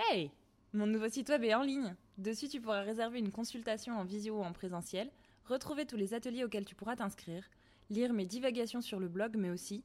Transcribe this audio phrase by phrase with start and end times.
[0.00, 0.30] Hey
[0.72, 1.96] Mon nouveau site web est en ligne.
[2.18, 5.10] Dessus, tu pourras réserver une consultation en visio ou en présentiel,
[5.44, 7.42] retrouver tous les ateliers auxquels tu pourras t'inscrire,
[7.90, 9.82] lire mes divagations sur le blog, mais aussi,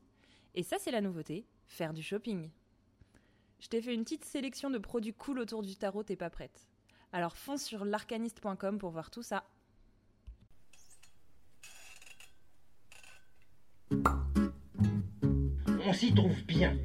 [0.54, 2.52] et ça c'est la nouveauté, faire du shopping.
[3.60, 6.68] Je t'ai fait une petite sélection de produits cool autour du tarot, t'es pas prête.
[7.12, 9.44] Alors fonce sur l'arcaniste.com pour voir tout ça.
[15.86, 16.78] On s'y trouve bien.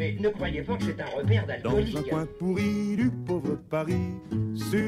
[0.00, 2.08] Mais ne croyez pas que c'est un repère Dans un d'alcoolique.
[2.08, 4.14] coin pourri du pauvre Paris,
[4.54, 4.78] sur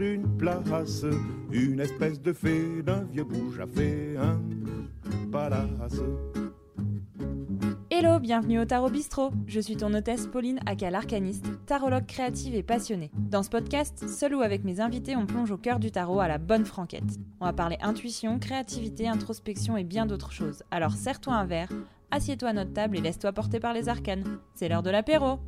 [0.00, 1.04] une place,
[1.52, 4.40] une espèce de fée d'un vieux bouge a fait un
[5.30, 6.00] palace.
[7.88, 9.30] Hello, bienvenue au Tarot Bistrot.
[9.46, 13.12] Je suis ton hôtesse Pauline Aka l'arcaniste, tarologue créative et passionnée.
[13.16, 16.26] Dans ce podcast, seul ou avec mes invités, on plonge au cœur du tarot à
[16.26, 17.20] la bonne franquette.
[17.40, 20.64] On va parler intuition, créativité, introspection et bien d'autres choses.
[20.72, 21.70] Alors serre-toi un verre,
[22.10, 24.38] assieds-toi à notre table et laisse-toi porter par les arcanes.
[24.54, 25.38] C'est l'heure de l'apéro.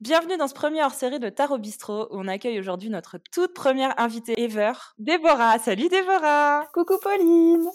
[0.00, 3.98] Bienvenue dans ce premier hors-série de Tarot Bistrot où on accueille aujourd'hui notre toute première
[3.98, 5.58] invitée ever, Déborah.
[5.58, 7.66] Salut Déborah Coucou Pauline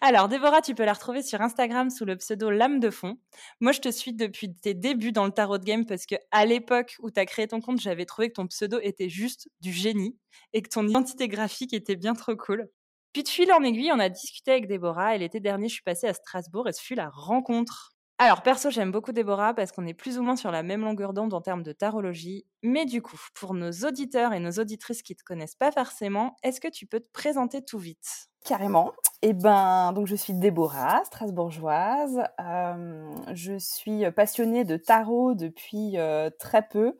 [0.00, 3.18] Alors, Déborah, tu peux la retrouver sur Instagram sous le pseudo Lame de Fond.
[3.60, 6.46] Moi, je te suis depuis tes débuts dans le tarot de game parce que à
[6.46, 9.72] l'époque où tu as créé ton compte, j'avais trouvé que ton pseudo était juste du
[9.72, 10.16] génie
[10.54, 12.68] et que ton identité graphique était bien trop cool.
[13.14, 15.82] Puis de fil en aiguille, on a discuté avec Déborah et l'été dernier, je suis
[15.82, 17.93] passée à Strasbourg et ce fut la rencontre.
[18.18, 21.12] Alors, perso, j'aime beaucoup Déborah parce qu'on est plus ou moins sur la même longueur
[21.14, 22.46] d'onde en termes de tarologie.
[22.62, 26.60] Mais du coup, pour nos auditeurs et nos auditrices qui te connaissent pas forcément, est-ce
[26.60, 28.28] que tu peux te présenter tout vite?
[28.44, 28.92] Carrément.
[29.22, 32.20] Eh ben, donc je suis Déborah, strasbourgeoise.
[32.40, 36.96] Euh, je suis passionnée de tarot depuis euh, très peu,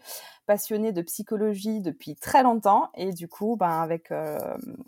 [0.47, 4.39] passionnée de psychologie depuis très longtemps, et du coup, ben avec euh,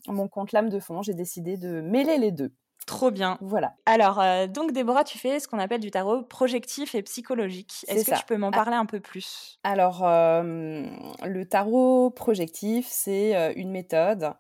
[0.09, 2.53] mon compte lame de fond, j'ai décidé de mêler les deux.
[2.87, 3.37] Trop bien.
[3.41, 3.75] Voilà.
[3.85, 7.85] Alors, euh, donc Déborah, tu fais ce qu'on appelle du tarot projectif et psychologique.
[7.89, 8.57] Est-ce que tu peux m'en Ah.
[8.57, 9.59] parler un peu plus?
[9.65, 10.87] Alors, euh,
[11.25, 14.33] le tarot projectif, c'est euh, une méthode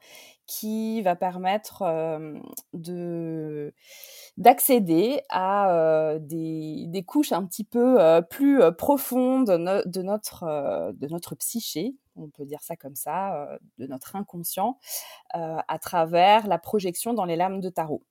[0.47, 2.39] qui va permettre euh,
[2.73, 3.75] de
[4.37, 10.03] d'accéder à euh, des, des couches un petit peu euh, plus profondes de, no- de
[10.03, 14.79] notre de notre psyché, on peut dire ça comme ça, de notre inconscient,
[15.35, 18.05] euh, à travers la projection dans les lames de tarot.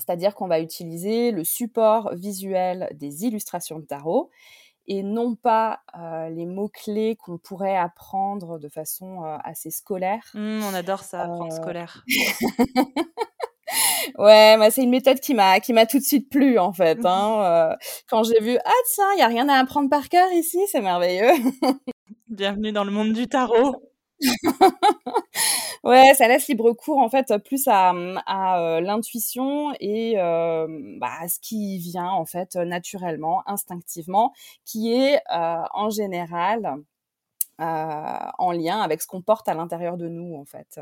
[0.00, 4.30] C'est-à-dire qu'on va utiliser le support visuel des illustrations de tarot
[4.86, 10.24] et non pas euh, les mots-clés qu'on pourrait apprendre de façon euh, assez scolaire.
[10.34, 12.04] Hum, On adore ça, apprendre Euh, scolaire.
[14.18, 16.98] Ouais, bah, c'est une méthode qui m'a qui m'a tout de suite plu en fait.
[17.04, 17.76] Hein.
[18.10, 20.80] Quand j'ai vu ah tiens, il y a rien à apprendre par cœur ici, c'est
[20.80, 21.30] merveilleux.
[22.28, 23.89] Bienvenue dans le monde du tarot.
[25.84, 30.66] Ouais, ça laisse libre cours en fait plus à, euh, l'intuition et euh,
[30.98, 34.32] bah, à ce qui vient en fait naturellement, instinctivement,
[34.66, 36.76] qui est euh, en général
[37.58, 40.80] en lien avec ce qu'on porte à l'intérieur de nous en fait.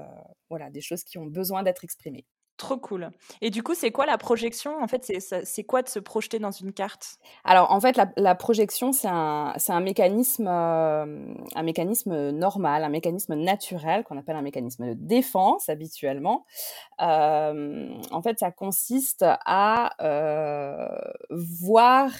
[0.51, 2.25] Voilà, des choses qui ont besoin d'être exprimées.
[2.59, 3.13] Trop cool.
[3.41, 4.83] Et du coup, c'est quoi la projection?
[4.83, 5.13] En fait,
[5.45, 7.21] c'est quoi de se projeter dans une carte?
[7.45, 12.89] Alors en fait, la, projection c'est un c'est un mécanisme euh, un mécanisme normal, un
[12.89, 16.47] mécanisme naturel qu'on appelle un mécanisme de défense habituellement.
[17.01, 20.89] Euh, en fait, ça consiste à euh,
[21.31, 22.11] voir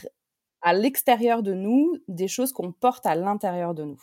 [0.63, 4.03] à l'extérieur de nous des choses qu'on porte à l'intérieur de nous.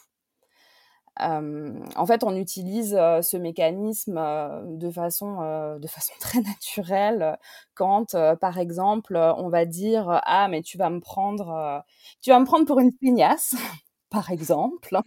[1.22, 7.38] Euh, en fait, on utilise euh, ce mécanisme euh, de façon de façon très naturelle
[7.74, 11.84] quand, par exemple, on va dire ah mais tu vas me prendre
[12.22, 13.56] tu vas me prendre pour une pignasse,
[14.10, 15.00] par exemple.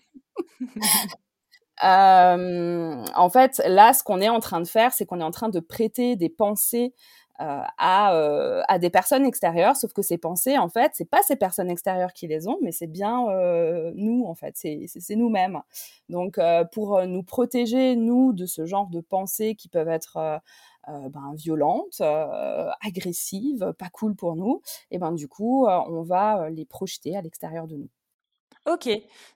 [3.17, 5.49] En fait, là, ce qu'on est en train de faire, c'est qu'on est en train
[5.49, 6.95] de prêter des pensées
[7.41, 11.23] euh, à, euh, à des personnes extérieures, sauf que ces pensées, en fait, c'est pas
[11.23, 15.61] ces personnes extérieures qui les ont, mais c'est bien euh, nous, en fait, c'est nous-mêmes.
[16.09, 16.41] Donc,
[16.73, 20.41] pour nous protéger, nous, de ce genre de pensées qui peuvent être
[20.87, 22.01] ben, violentes,
[22.81, 24.61] agressives, pas cool pour nous,
[24.91, 27.89] et ben du coup, on va les projeter à l'extérieur de nous.
[28.67, 28.89] Ok.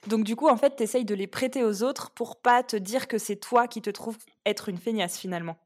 [0.09, 2.77] Donc du coup, en fait, tu essayes de les prêter aux autres pour pas te
[2.77, 5.57] dire que c'est toi qui te trouves être une feignasse finalement.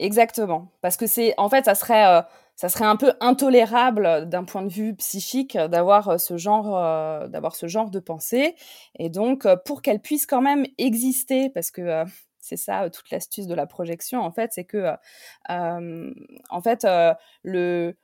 [0.00, 2.20] Exactement, parce que c'est en fait ça serait euh,
[2.56, 6.76] ça serait un peu intolérable d'un point de vue psychique euh, d'avoir euh, ce genre
[6.76, 8.56] euh, d'avoir ce genre de pensée.
[8.98, 12.04] Et donc euh, pour qu'elle puisse quand même exister parce que euh,
[12.40, 14.96] c'est ça euh, toute l'astuce de la projection en fait c'est que euh,
[15.50, 16.12] euh,
[16.50, 17.14] en fait euh,
[17.44, 17.96] le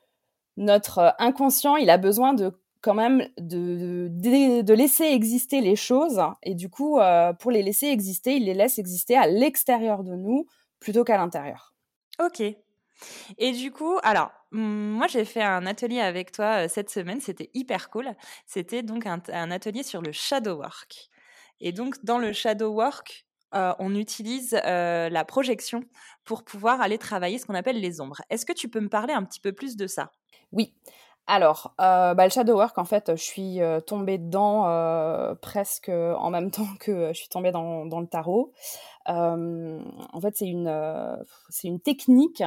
[0.57, 2.53] notre euh, inconscient il a besoin de
[2.83, 6.21] quand même de, de, de laisser exister les choses.
[6.45, 10.15] Et du coup euh, pour les laisser exister il les laisse exister à l'extérieur de
[10.17, 10.47] nous
[10.81, 11.70] plutôt qu'à l'intérieur
[12.21, 12.43] Ok.
[13.39, 17.21] Et du coup, alors, moi, j'ai fait un atelier avec toi cette semaine.
[17.21, 18.15] C'était hyper cool.
[18.47, 21.09] C'était donc un, atelier sur le shadow work.
[21.61, 25.83] Et donc, dans le shadow work, on utilise la projection
[26.25, 28.21] pour pouvoir aller travailler ce qu'on appelle les ombres.
[28.29, 30.13] Est-ce que tu peux me parler un petit peu plus de ça?
[30.53, 30.75] Oui.
[31.33, 34.65] Alors, bah, le shadow work, en fait, je suis tombée dedans
[35.41, 38.53] presque en même temps que je suis tombée dans, le tarot.
[39.07, 42.43] En fait, c'est une, c'est une technique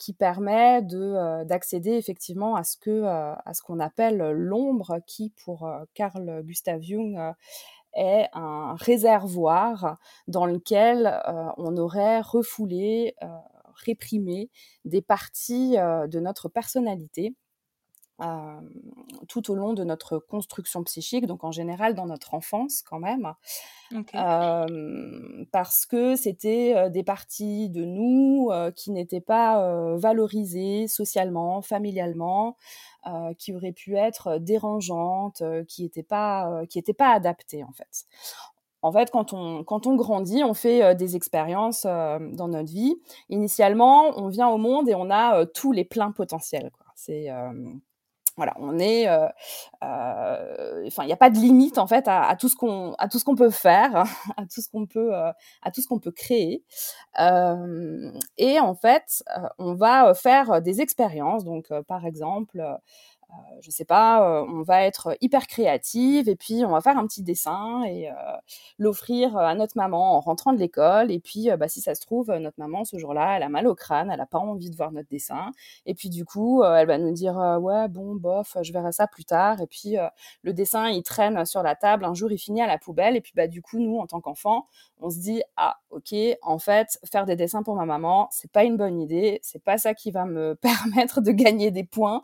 [0.00, 5.70] qui permet de, d'accéder effectivement à ce, que, à ce qu'on appelle l'ombre, qui pour
[5.94, 7.16] Carl Gustav Jung
[7.94, 9.96] est un réservoir
[10.26, 11.22] dans lequel
[11.56, 13.14] on aurait refoulé,
[13.76, 14.50] réprimé
[14.84, 17.36] des parties de notre personnalité
[19.28, 23.34] tout au long de notre construction psychique, donc en général dans notre enfance quand même,
[25.52, 32.56] parce que c'était des parties de nous qui n'étaient pas valorisées socialement, familialement,
[33.38, 38.06] qui auraient pu être dérangeantes, qui n'étaient pas, qui pas adaptées en fait.
[38.82, 42.94] En fait, quand on, quand on grandit, on fait des expériences dans notre vie.
[43.30, 46.70] Initialement, on vient au monde et on a tous les pleins potentiels.
[46.94, 47.28] C'est
[48.36, 49.28] voilà, on est, euh,
[49.82, 53.18] euh, il n'y a pas de limite en fait à, tout ce qu'on, à tout
[53.18, 54.04] ce qu'on peut faire,
[54.36, 56.62] à tout ce qu'on peut, euh, à tout ce qu'on peut créer.
[58.38, 59.24] et en fait,
[59.58, 61.44] on va faire des expériences.
[61.44, 62.74] Donc, par exemple, euh,
[63.60, 67.06] je sais pas, euh, on va être hyper créative et puis on va faire un
[67.06, 68.14] petit dessin et euh,
[68.78, 71.10] l'offrir à notre maman en rentrant de l'école.
[71.10, 73.74] Et puis, bah, si ça se trouve, notre maman ce jour-là, elle a mal au
[73.74, 75.52] crâne, elle n'a pas envie de voir notre dessin.
[75.86, 79.24] Et puis du coup, elle va nous dire ouais, bon, bof, je verrai ça plus
[79.24, 79.60] tard.
[79.60, 79.96] Et puis
[80.42, 82.04] le dessin, il traîne sur la table.
[82.04, 83.16] Un jour, il finit à la poubelle.
[83.16, 84.66] Et puis bah du coup, nous, en tant qu'enfants,
[85.00, 88.64] on se dit ah ok, en fait, faire des dessins pour ma maman, c'est pas
[88.64, 89.40] une bonne idée.
[89.42, 92.22] C'est pas ça qui va me permettre de gagner des points.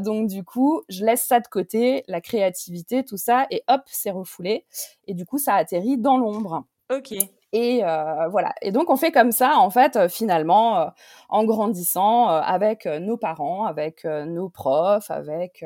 [0.00, 3.82] donc donc du coup, je laisse ça de côté, la créativité, tout ça, et hop,
[3.86, 4.64] c'est refoulé.
[5.06, 6.64] Et du coup, ça atterrit dans l'ombre.
[6.90, 7.14] Ok.
[7.52, 8.54] Et euh, voilà.
[8.62, 10.86] Et donc on fait comme ça, en fait, euh, finalement, euh,
[11.28, 15.64] en grandissant avec nos parents, avec nos profs, avec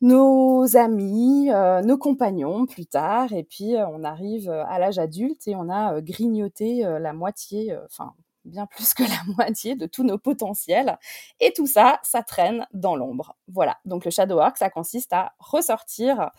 [0.00, 1.50] nos amis,
[1.84, 3.32] nos compagnons plus tard.
[3.32, 8.14] Et puis on arrive à l'âge adulte et on a grignoté la moitié, enfin
[8.46, 10.98] bien plus que la moitié de tous nos potentiels.
[11.40, 13.36] Et tout ça, ça traîne dans l'ombre.
[13.48, 16.30] Voilà, donc le shadow work, ça consiste à ressortir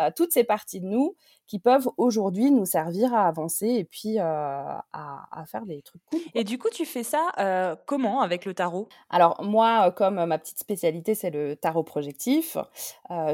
[0.00, 1.16] euh, toutes ces parties de nous
[1.46, 6.20] qui peuvent aujourd'hui nous servir à avancer et puis euh, à, faire des trucs cool.
[6.34, 8.88] Et du coup, tu fais ça euh, comment avec le tarot?
[9.10, 12.56] Alors moi, comme ma petite spécialité, c'est le tarot projectif,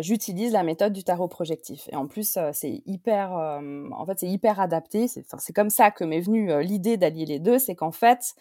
[0.01, 1.89] j'utilise la méthode du tarot projectif.
[1.91, 5.09] Et en plus, c'est hyper, en fait, c'est hyper adapté.
[5.09, 7.59] C'est comme ça que m'est venue l'idée d'allier les deux.
[7.59, 8.35] C'est qu'en fait,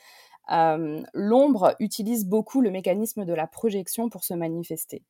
[0.49, 5.03] l'ombre utilise beaucoup le mécanisme de la projection pour se manifester.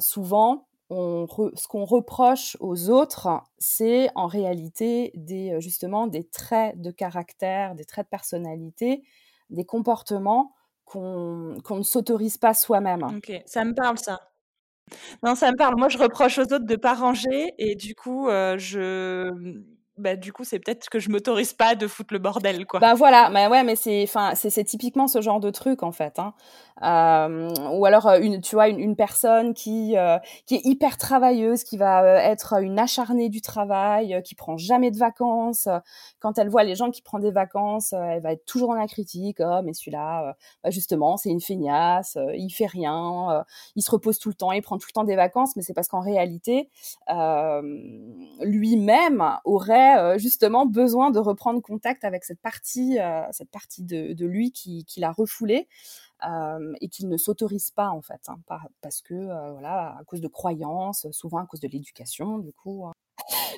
[0.00, 3.28] souvent, ce qu'on reproche aux autres,
[3.58, 9.02] c'est en réalité des, euh, justement des traits de caractère, des traits de personnalité,
[9.50, 10.54] des comportements
[10.84, 13.02] qu'on ne s'autorise pas soi-même.
[13.02, 14.20] Ok, ça me parle ça.
[15.24, 15.74] Non, ça me parle.
[15.76, 19.28] Moi, je reproche aux autres de pas ranger et du coup, euh, je
[19.98, 22.80] bah, du coup, c'est peut-être que je m'autorise pas de foutre le bordel, quoi.
[22.80, 26.18] Bah voilà, mais ouais, mais c'est, enfin, c'est, typiquement ce genre de truc en fait.
[26.18, 26.34] Hein.
[26.82, 31.64] Euh, ou alors euh, une, tu vois, une, personne qui euh, qui est hyper travailleuse,
[31.64, 35.66] qui va être une acharnée du travail, qui prend jamais de vacances.
[36.20, 38.88] Quand elle voit les gens qui prennent des vacances, elle va être toujours dans la
[38.88, 39.38] critique.
[39.40, 43.44] Oh, mais celui-là, bah, justement, c'est une feignasse, il fait rien,
[43.76, 45.72] il se repose tout le temps, il prend tout le temps des vacances, mais c'est
[45.74, 46.68] parce qu'en réalité,
[48.40, 54.26] lui-même aurait euh, justement besoin de reprendre contact avec cette partie, euh, cette partie de,
[54.26, 55.68] lui qui, l'a refoulé.
[56.26, 58.38] Euh, et qu'il ne s'autorise pas en fait, hein,
[58.80, 59.14] parce que
[59.52, 62.86] voilà, à cause de croyances, souvent à cause de l'éducation, du coup.
[62.86, 62.92] Hein.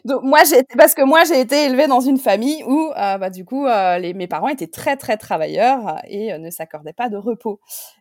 [0.04, 0.40] Moi
[0.76, 4.26] parce que moi j'ai été élevée dans une famille où bah, du coup les, mes
[4.26, 7.61] parents étaient très très travailleurs et ne s'accordaient pas de repos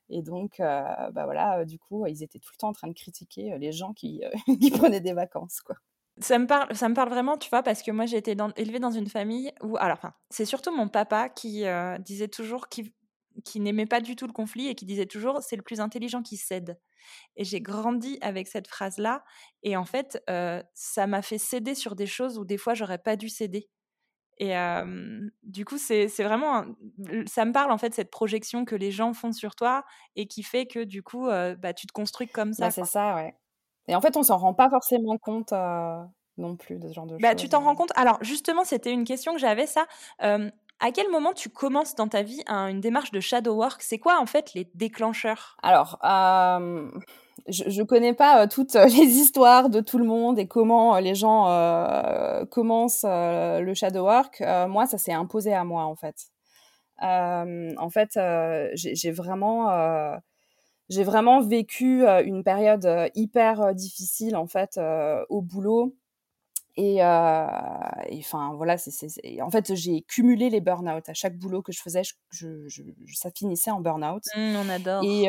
[0.09, 3.57] et donc bah voilà du coup ils étaient tout le temps en train de critiquer
[3.59, 4.21] les gens qui,
[4.61, 5.75] qui prenaient des vacances quoi.
[6.19, 8.79] Ça me parle, ça me parle vraiment, tu vois, parce que moi j'ai été élevée
[8.79, 12.91] dans une famille où, alors, enfin, c'est surtout mon papa qui euh, disait toujours qu'il
[13.43, 16.23] qui n'aimait pas du tout le conflit et qui disait toujours c'est le plus intelligent
[16.23, 16.79] qui cède.
[17.35, 19.23] Et j'ai grandi avec cette phrase-là
[19.63, 22.97] et en fait, euh, ça m'a fait céder sur des choses où des fois j'aurais
[22.97, 23.69] pas dû céder.
[24.39, 24.53] Et
[25.41, 26.65] du coup, c'est vraiment,
[27.25, 29.83] ça me parle en fait cette projection que les gens font sur toi
[30.15, 32.67] et qui fait que du coup, euh, bah, tu te construis comme ça.
[32.67, 33.35] Bah, c'est ça, ouais.
[33.87, 36.01] Et en fait, on s'en rend pas forcément compte euh,
[36.37, 37.41] non plus de ce genre de bah, choses.
[37.41, 37.91] Tu t'en rends compte?
[37.95, 39.85] Alors, justement, c'était une question que j'avais, ça.
[40.79, 43.81] À quel moment tu commences dans ta vie une démarche de shadow work?
[43.81, 45.57] C'est quoi en fait les déclencheurs?
[45.63, 46.91] Alors, euh,
[47.47, 50.99] je ne connais pas euh, toutes les histoires de tout le monde et comment euh,
[50.99, 51.45] les gens
[52.51, 54.43] commencent le shadow work.
[54.69, 56.15] moi, ça s'est imposé à moi en fait.
[57.01, 58.19] en fait,
[58.75, 60.19] j'ai vraiment
[60.89, 64.79] j'ai vraiment vécu une période hyper difficile en fait
[65.29, 65.95] au boulot
[66.79, 71.09] et, enfin voilà, c'est, en fait j'ai cumulé les burn-out.
[71.09, 74.23] À chaque boulot que je faisais, je, je, ça finissait en burn-out.
[74.35, 75.03] Mmh, on adore.
[75.03, 75.23] Et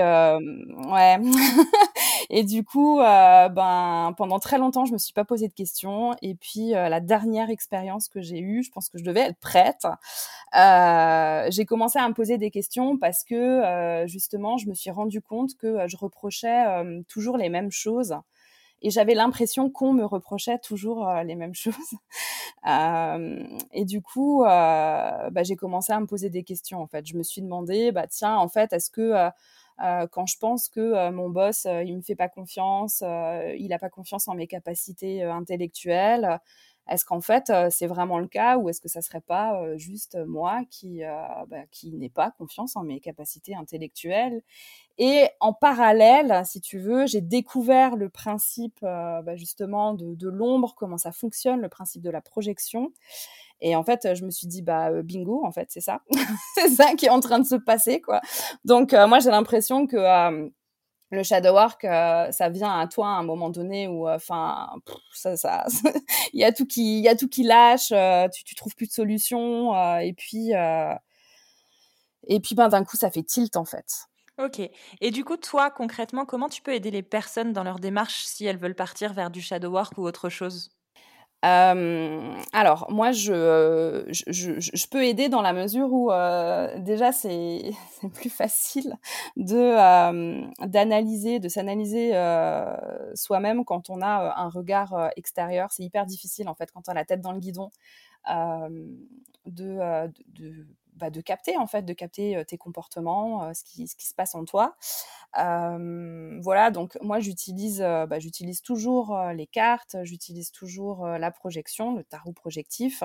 [0.92, 1.18] ouais.
[2.30, 6.14] et du coup, ben pendant très longtemps, je me suis pas posé de questions.
[6.22, 9.86] Et puis la dernière expérience que j'ai eue, je pense que je devais être prête.
[11.50, 15.56] j'ai commencé à me poser des questions parce que justement, je me suis rendu compte
[15.56, 16.64] que je reprochais
[17.08, 18.14] toujours les mêmes choses
[18.82, 21.74] et j'avais l'impression qu'on me reprochait toujours euh, les mêmes choses.
[22.66, 26.80] Euh, et du coup, euh, bah, j'ai commencé à me poser des questions.
[26.80, 29.30] En fait, je me suis demandé, bah tiens, en fait, est-ce que
[30.10, 33.02] quand je pense que mon boss, il me fait pas confiance,
[33.56, 36.40] il a pas confiance en mes capacités intellectuelles,
[36.88, 40.62] est-ce qu'en fait c'est vraiment le cas ou est-ce que ça serait pas juste moi
[40.70, 41.00] qui
[41.48, 44.42] bah, qui n'ai pas confiance en mes capacités intellectuelles?
[44.98, 50.74] Et en parallèle, si tu veux, j'ai découvert le principe bah, justement de, de l'ombre,
[50.76, 52.92] comment ça fonctionne, le principe de la projection.
[53.60, 56.02] Et en fait, je me suis dit, bah, bingo, en fait, c'est ça.
[56.54, 58.20] c'est ça qui est en train de se passer, quoi.
[58.64, 59.96] Donc, moi, j'ai l'impression que
[61.10, 64.68] le shadow work, ça vient à toi à un moment donné où, enfin,
[65.12, 65.66] ça, ça,
[66.32, 67.92] il y a tout qui, il y a tout qui lâche,
[68.34, 70.52] tu, tu trouves plus de solution, et puis,
[72.26, 74.08] et puis, ben, d'un coup, ça fait tilt en fait.
[74.38, 74.60] Ok.
[75.00, 78.44] Et du coup, toi, concrètement, comment tu peux aider les personnes dans leur démarche si
[78.44, 80.70] elles veulent partir vers du shadow work ou autre chose?
[81.42, 86.10] Alors, moi, je, je, je, peux aider dans la mesure où
[86.80, 87.70] déjà c'est
[88.14, 88.94] plus facile
[89.36, 92.12] de d'analyser, de s'analyser
[93.14, 95.70] soi-même quand on a un regard extérieur.
[95.72, 97.70] C'est hyper difficile en fait quand on a la tête dans le guidon
[99.46, 99.80] de,
[100.98, 104.34] bah, de capter en fait, de capter tes comportements, ce, qui, ce qui se passe
[104.34, 104.76] en toi.
[105.34, 112.32] voilà, donc moi j'utilise, bah, j'utilise toujours les cartes, j'utilise toujours la projection, le tarot
[112.32, 113.02] projectif,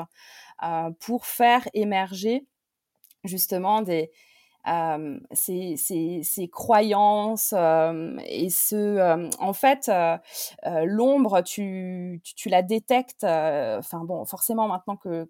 [1.00, 2.47] pour faire émerger
[3.23, 4.12] justement des,
[5.33, 9.91] ces, ces, ces, croyances et ce en fait
[10.85, 15.29] l'ombre tu, tu, tu, la détectes enfin bon forcément maintenant que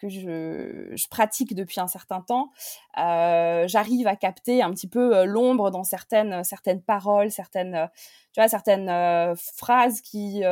[0.00, 2.50] que je, je, pratique depuis un certain temps,
[2.98, 7.86] euh, j'arrive à capter un petit peu euh, l'ombre dans certaines certaines paroles, certaines euh,
[8.32, 10.42] tu vois certaines euh, phrases qui,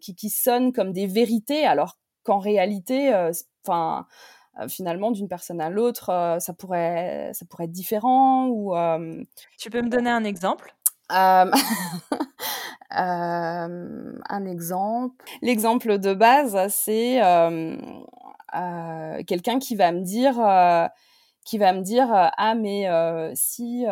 [0.00, 3.12] qui, qui sonnent comme des vérités, alors qu'en réalité,
[3.64, 4.06] enfin
[4.68, 8.74] finalement d'une personne à l'autre, ça pourrait ça pourrait être différent ou.
[9.58, 10.74] tu peux me donner un exemple?
[12.92, 15.24] Euh, un exemple.
[15.42, 17.76] L'exemple de base, c'est euh, euh,
[19.26, 20.86] quelqu'un qui va me dire, euh,
[21.44, 22.88] qui va me dire, euh, ah mais
[23.34, 23.84] si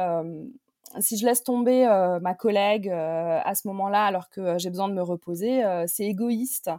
[1.01, 1.87] si je laisse tomber
[2.23, 6.71] ma collègue à ce moment-là alors que j'ai besoin de me reposer, c'est égoïste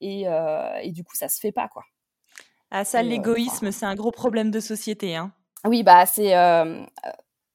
[0.00, 0.22] et,
[0.82, 1.82] et, du coup ça se fait pas quoi.
[2.70, 5.16] Ah ça, l'égoïsme, c'est un gros problème de société.
[5.16, 5.32] Hein.
[5.66, 6.34] Oui, bah c'est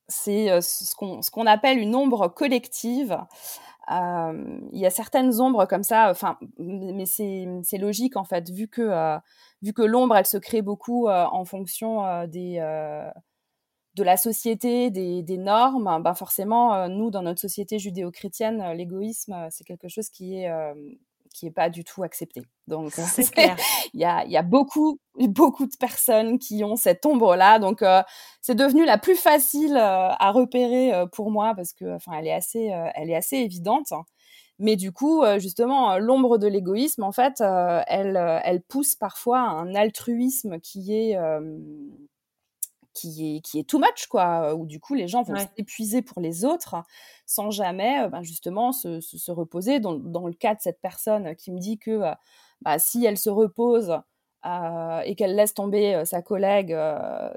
[0.08, 3.18] c'est ce qu'on ce qu'on appelle une ombre collective.
[3.90, 9.20] Il y a certaines ombres comme ça, enfin, mais c'est logique en fait, vu que
[9.64, 13.10] vu que l'ombre, elle se crée beaucoup euh, en fonction euh, des euh,
[13.96, 19.64] de la société, des, des normes, ben forcément, nous, dans notre société judéo-chrétienne, l'égoïsme, c'est
[19.64, 20.52] quelque chose qui est
[21.32, 22.42] qui est pas du tout accepté.
[22.66, 22.94] Donc,
[23.94, 27.60] il y a, y a beaucoup, beaucoup de personnes qui ont cette ombre-là.
[27.60, 27.84] Donc,
[28.42, 32.72] c'est devenu la plus facile à repérer pour moi parce que, enfin, elle est assez,
[32.96, 33.94] elle est assez évidente.
[34.60, 38.96] Mais du coup, euh, justement, l'ombre de l'égoïsme, en fait, euh, elle, euh, elle pousse
[38.96, 41.18] parfois à un altruisme qui est
[42.94, 46.22] qui est, qui est too much, quoi, où du coup les gens vont s'épuiser pour
[46.22, 46.76] les autres
[47.26, 49.80] sans jamais ben, justement se, se, reposer.
[49.80, 52.02] Dans, dans, le cas de cette personne qui me dit que
[52.62, 54.00] bah, si elle se repose
[54.46, 56.78] et qu'elle laisse tomber sa collègue,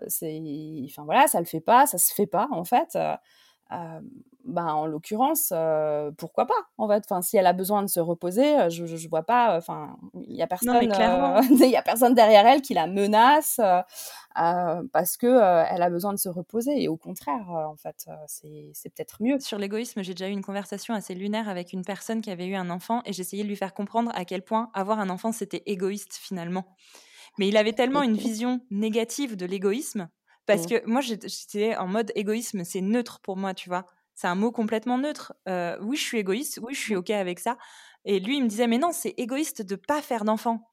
[0.08, 0.42] c'est,
[0.84, 2.98] enfin voilà, ça le fait pas, ça se fait pas en fait
[3.70, 5.52] ben, en l'occurrence,
[6.18, 7.02] pourquoi pas en fait.
[7.04, 9.56] Enfin, si elle a besoin de se reposer, je, je, vois pas.
[9.56, 10.76] Enfin, il y a personne,
[11.50, 13.60] il y a personne derrière elle qui la menace
[14.34, 16.82] parce que elle a besoin de se reposer.
[16.82, 19.38] Et au contraire, en fait, c'est peut-être mieux.
[19.40, 22.54] Sur l'égoïsme, j'ai déjà eu une conversation assez lunaire avec une personne qui avait eu
[22.54, 25.62] un enfant et j'essayais de lui faire comprendre à quel point avoir un enfant c'était
[25.66, 26.64] égoïste finalement
[27.38, 30.08] Mais il avait tellement une vision négative de l'égoïsme
[30.46, 30.66] parce mmh.
[30.66, 33.86] que moi, j'étais en mode égoïsme, c'est neutre pour moi, tu vois?
[34.14, 35.34] C'est un mot complètement neutre.
[35.48, 37.58] Euh, oui, je suis égoïste, oui, je suis OK avec ça.
[38.04, 40.70] Et lui, il me disait, mais non, c'est égoïste de pas faire d'enfant.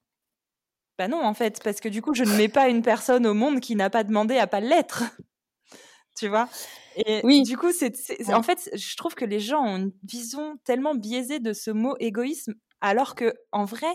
[0.97, 3.33] Bah non, en fait, parce que du coup, je ne mets pas une personne au
[3.33, 5.03] monde qui n'a pas demandé à pas l'être.
[6.17, 6.47] tu vois?
[6.95, 7.41] Et oui.
[7.41, 7.93] du coup, c'est,
[8.31, 11.95] en fait, je trouve que les gens ont une vision tellement biaisée de ce mot
[11.99, 13.93] égoïsme, alors que en vrai,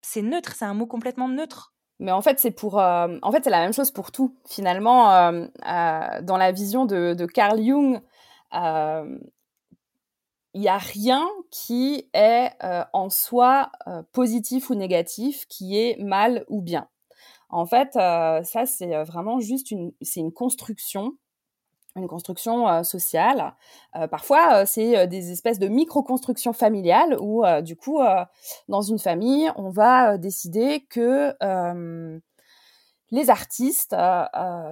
[0.00, 1.71] c'est neutre, c'est un mot complètement neutre.
[2.02, 4.34] Mais en fait, c'est pour, euh, en fait, c'est la même chose pour tout.
[4.44, 8.00] Finalement, euh, euh, dans la vision de, de Carl Jung,
[10.54, 12.50] il n'y a rien qui est
[12.92, 13.70] en soi
[14.12, 16.88] positif ou négatif, qui est mal ou bien.
[17.50, 21.12] En fait, ça, c'est vraiment juste une, c'est une construction
[21.96, 23.54] une construction sociale.
[24.10, 28.00] parfois, c'est des espèces de micro-constructions familiales où, du coup,
[28.68, 31.34] dans une famille, on va décider que
[33.10, 33.94] les artistes,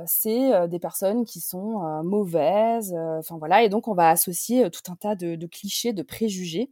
[0.07, 2.95] c'est des personnes qui sont mauvaises.
[3.19, 6.71] Enfin voilà, et donc on va associer tout un tas de, de clichés, de préjugés.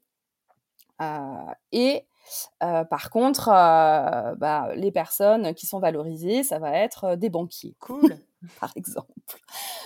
[1.73, 2.07] et
[2.61, 7.77] par contre, bah, les personnes qui sont valorisées, ça va être des banquiers.
[7.81, 8.19] Cool.
[8.61, 9.11] par exemple.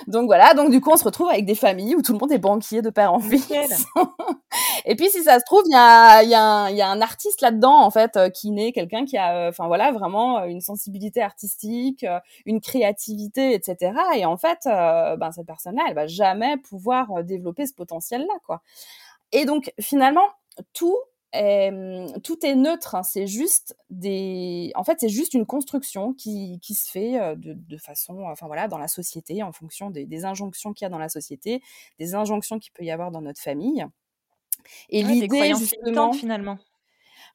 [0.07, 2.33] Donc voilà, donc du coup, on se retrouve avec des familles où tout le monde
[2.33, 3.49] est banquier de père en fils.
[4.85, 7.41] et puis, si ça se trouve, il y a, y, a y a, un artiste
[7.41, 10.61] là-dedans, en fait, euh, qui naît quelqu'un qui a, euh, enfin voilà, vraiment euh, une
[10.61, 12.05] sensibilité artistique,
[12.45, 13.93] une créativité, etc.
[14.17, 18.63] Et en fait, ben, cette personne-là, elle va jamais pouvoir développer ce potentiel-là, quoi.
[19.33, 20.27] Et donc, finalement,
[20.75, 20.99] tout
[21.33, 26.75] tout est neutre, hein, c'est juste des, en fait, c'est juste une construction qui, qui
[26.75, 30.75] se fait de, de, façon, enfin voilà, dans la société, en fonction des, des injonctions
[30.75, 31.63] qu'il y a dans la société,
[31.99, 33.87] des injonctions qu'il peut y avoir dans notre famille.
[34.91, 36.59] Et l'idée, justement, finalement.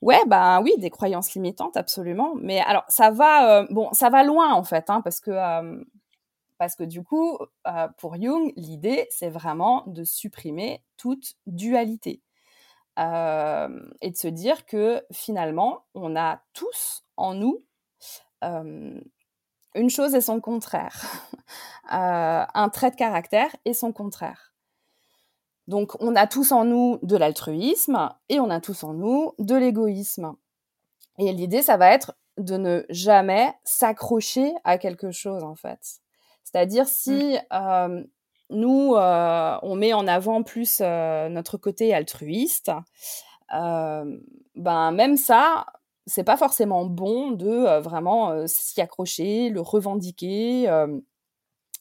[0.01, 2.35] Ouais, bah oui, des croyances limitantes, absolument.
[2.35, 5.31] Mais alors, ça va, bon, ça va loin en fait, hein, parce que
[6.59, 7.37] parce que du coup,
[7.97, 12.21] pour Jung, l'idée, c'est vraiment de supprimer toute dualité
[12.97, 17.63] et de se dire que finalement, on a tous en nous
[18.41, 21.03] une chose et son contraire,
[21.89, 24.53] un trait de caractère et son contraire.
[25.67, 29.55] Donc, on a tous en nous de l'altruisme et on a tous en nous de
[29.55, 30.35] l'égoïsme.
[31.19, 35.99] Et l'idée, ça va être de ne jamais s'accrocher à quelque chose, en fait.
[36.43, 38.05] C'est-à-dire si mmh
[38.49, 42.71] nous, euh, on met en avant plus euh, notre côté altruiste.
[43.53, 44.17] Euh,
[44.55, 45.65] ben même ça,
[46.05, 50.69] c'est pas forcément bon de vraiment s'y accrocher, le revendiquer.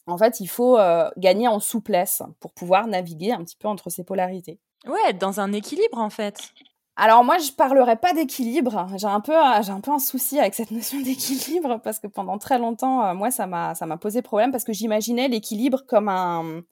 [0.07, 0.79] en fait, il faut
[1.17, 4.59] gagner en souplesse pour pouvoir naviguer un petit peu entre ces polarités.
[4.87, 6.53] Ouais, être dans un équilibre en fait.
[6.97, 8.89] Alors moi, je parlerai pas d'équilibre.
[8.97, 12.39] J'ai un peu, j'ai un peu un souci avec cette notion d'équilibre parce que pendant
[12.39, 16.09] très longtemps, euh, moi, ça m'a, ça m'a posé problème parce que j'imaginais l'équilibre comme
[16.09, 16.63] un,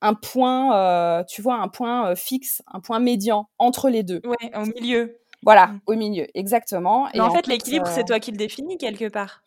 [0.00, 4.22] un point, euh, tu vois, un point euh, fixe, un point médian entre les deux.
[4.24, 5.18] Ouais, au milieu.
[5.42, 5.80] Voilà, mmh.
[5.86, 7.08] au milieu, exactement.
[7.12, 9.42] Et en, fait, l'équilibre, c'est toi qui le définis quelque part.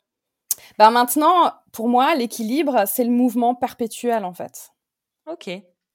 [0.78, 4.74] Ben maintenant, pour moi, l'équilibre, c'est le mouvement perpétuel, en fait.
[5.26, 5.50] Ok,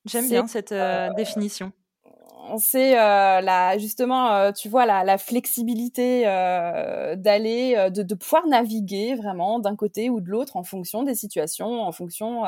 [0.06, 0.74] j'aime bien cette
[1.16, 1.72] définition
[2.58, 8.46] c'est euh, la justement euh, tu vois la, la flexibilité euh, d'aller de, de, pouvoir
[8.46, 12.42] naviguer vraiment d'un côté ou de l'autre en fonction des situations en fonction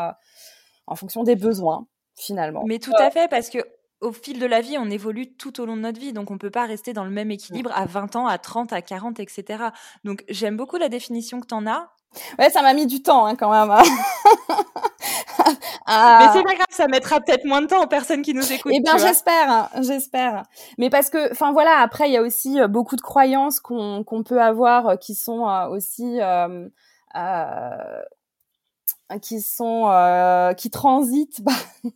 [0.86, 3.58] en fonction des besoins finalement mais tout à fait parce que
[4.00, 6.34] au fil de la vie, on évolue tout au long de notre vie, donc on
[6.34, 9.18] ne peut pas rester dans le même équilibre à 20 ans, à 30, à 40,
[9.18, 9.64] etc.
[10.04, 11.93] Donc j'aime beaucoup la définition que tu en as.
[12.38, 13.70] Ouais, ça m'a mis du temps hein, quand même.
[13.70, 13.82] Hein.
[15.86, 16.18] Ah.
[16.20, 18.72] Mais c'est pas grave, ça mettra peut-être moins de temps aux personnes qui nous écoutent.
[18.74, 20.44] Eh bien, j'espère, hein, j'espère.
[20.78, 24.04] Mais parce que, enfin voilà, après, il y a aussi euh, beaucoup de croyances qu'on
[24.24, 26.68] peut avoir euh, qui sont euh, aussi euh,
[29.20, 31.52] qui sont euh, qui transitent bah,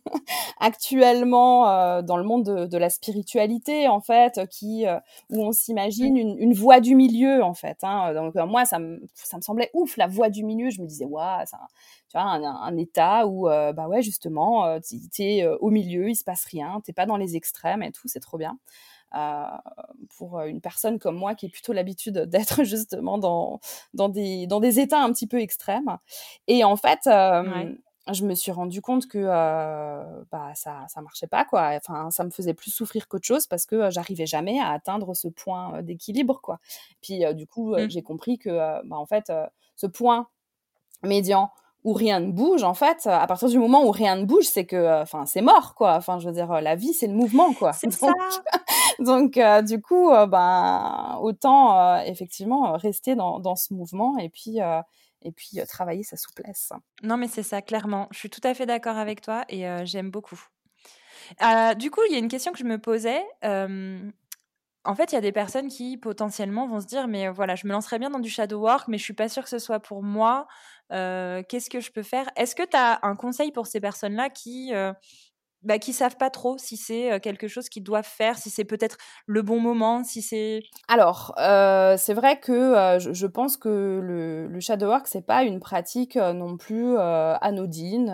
[0.59, 5.51] actuellement euh, dans le monde de, de, la spiritualité en fait qui euh, où on
[5.51, 8.13] s'imagine une, une, voie du milieu en fait hein.
[8.13, 10.69] donc moi ça me ça me semblait ouf la voie du milieu.
[10.69, 11.57] Je me disais waouh c'est
[12.09, 16.23] tu vois un, un, état où bah ouais justement tu es au milieu il se
[16.23, 18.57] passe rien t'es pas dans les extrêmes et tout c'est trop bien
[20.17, 23.59] pour une personne comme moi qui est plutôt l'habitude d'être justement dans,
[23.93, 25.97] dans, des, dans des états un petit peu extrêmes.
[26.47, 27.73] Et en fait, euh,
[28.11, 32.23] je me suis rendu compte que euh, bah, ça ça marchait pas quoi enfin ça
[32.23, 36.39] me faisait plus souffrir qu'autre chose parce que j'arrivais jamais à atteindre ce point d'équilibre
[36.41, 36.59] quoi
[37.01, 37.89] puis du coup mmh.
[37.91, 39.31] j'ai compris que bah, en fait
[39.75, 40.27] ce point
[41.03, 41.51] médian
[41.85, 44.65] où rien ne bouge, en fait, à partir du moment où rien ne bouge, c'est
[44.65, 45.95] que, enfin, c'est mort, quoi.
[45.95, 47.71] Enfin, je veux dire, la vie, c'est le mouvement, quoi.
[47.73, 48.11] C'est ça.
[48.99, 54.59] Donc, du coup, ben, autant effectivement rester dans, dans, ce mouvement et puis
[55.21, 56.71] et puis travailler sa souplesse.
[57.03, 58.07] Non, mais c'est ça, clairement.
[58.11, 60.39] Je suis tout à fait d'accord avec toi et j'aime beaucoup.
[61.77, 63.23] du coup, il y a une question que je me posais.
[63.43, 67.67] en fait, il y a des personnes qui potentiellement vont se dire, mais voilà, je
[67.67, 69.79] me lancerais bien dans du shadow work, mais je suis pas sûre que ce soit
[69.79, 70.47] pour moi.
[70.89, 72.29] Qu'est-ce que je peux faire?
[72.35, 74.71] Est-ce que tu as un conseil pour ces personnes-là qui
[75.63, 78.97] bah, qui savent pas trop si c'est quelque chose qu'ils doivent faire, si c'est peut-être
[79.25, 80.61] le bon moment, si c'est.
[80.87, 85.59] Alors, c'est vrai que je, je, pense que le, le shadow work c'est pas une
[85.59, 88.07] pratique non plus anodine.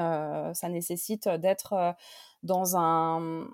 [0.53, 1.95] ça nécessite d'être
[2.43, 3.47] dans un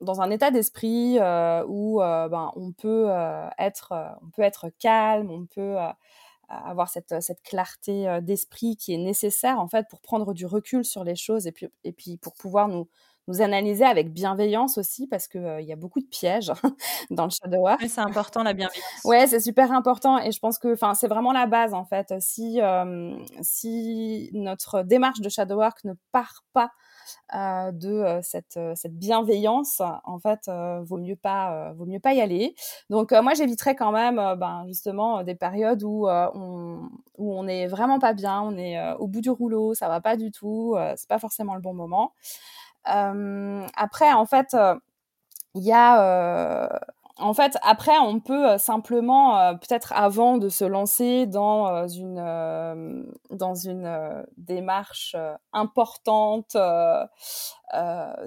[0.00, 3.08] dans un état d'esprit où ben, on peut
[3.58, 5.76] être on peut être calme, on peut
[6.48, 11.04] avoir cette, cette clarté d'esprit qui est nécessaire en fait pour prendre du recul sur
[11.04, 12.88] les choses et puis, et puis pour pouvoir nous,
[13.28, 16.52] nous analyser avec bienveillance aussi parce qu'il il y a beaucoup de pièges
[17.10, 17.82] dans le shadow work.
[17.88, 19.04] c'est important la bienveillance.
[19.04, 22.14] Ouais, c'est super important et je pense que enfin c'est vraiment la base en fait.
[22.20, 22.60] Si
[23.40, 26.70] si notre démarche de shadow work ne part pas
[27.34, 30.50] euh, de cette, cette bienveillance, en fait,
[30.82, 32.54] vaut mieux pas, vaut mieux pas y aller.
[32.90, 37.98] Donc moi, j'éviterais quand même, ben, justement, des périodes où on où on est vraiment
[37.98, 41.18] pas bien, on est au bout du rouleau, ça va pas du tout, c'est pas
[41.18, 42.12] forcément le bon moment
[42.84, 44.56] après, en fait,
[45.54, 46.80] il y a
[47.18, 54.24] en fait, après, on peut simplement, peut-être avant de se lancer dans une, dans une
[54.38, 55.14] démarche
[55.52, 56.56] importante,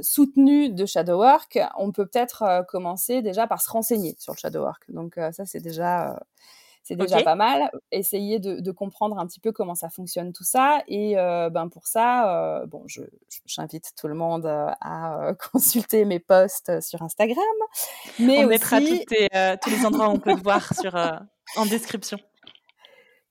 [0.01, 4.61] soutenue de shadow work, on peut peut-être commencer déjà par se renseigner sur le shadow
[4.61, 4.83] work.
[4.89, 6.19] Donc ça, c'est déjà
[6.85, 7.71] c'est déjà pas mal.
[7.91, 10.83] Essayer de, comprendre un petit peu comment ça fonctionne tout ça.
[10.87, 12.85] Et euh, ben pour ça, euh, bon,
[13.47, 17.43] j'invite tout le monde euh, à consulter mes posts sur Instagram.
[18.19, 20.95] Mais on mettra tous les endroits où on peut te voir sur,
[21.55, 22.19] en description.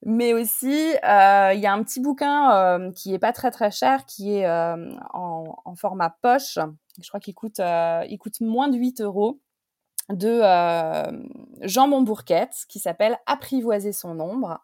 [0.05, 4.35] Mais aussi, il y a un petit bouquin qui est pas très très cher, qui
[4.35, 6.59] est en, en, format poche.
[7.01, 9.39] Je crois qu'il coûte, il coûte moins de 8 euros
[10.11, 11.11] de euh,
[11.63, 14.61] Jean Montbourquette qui s'appelle Apprivoiser son ombre.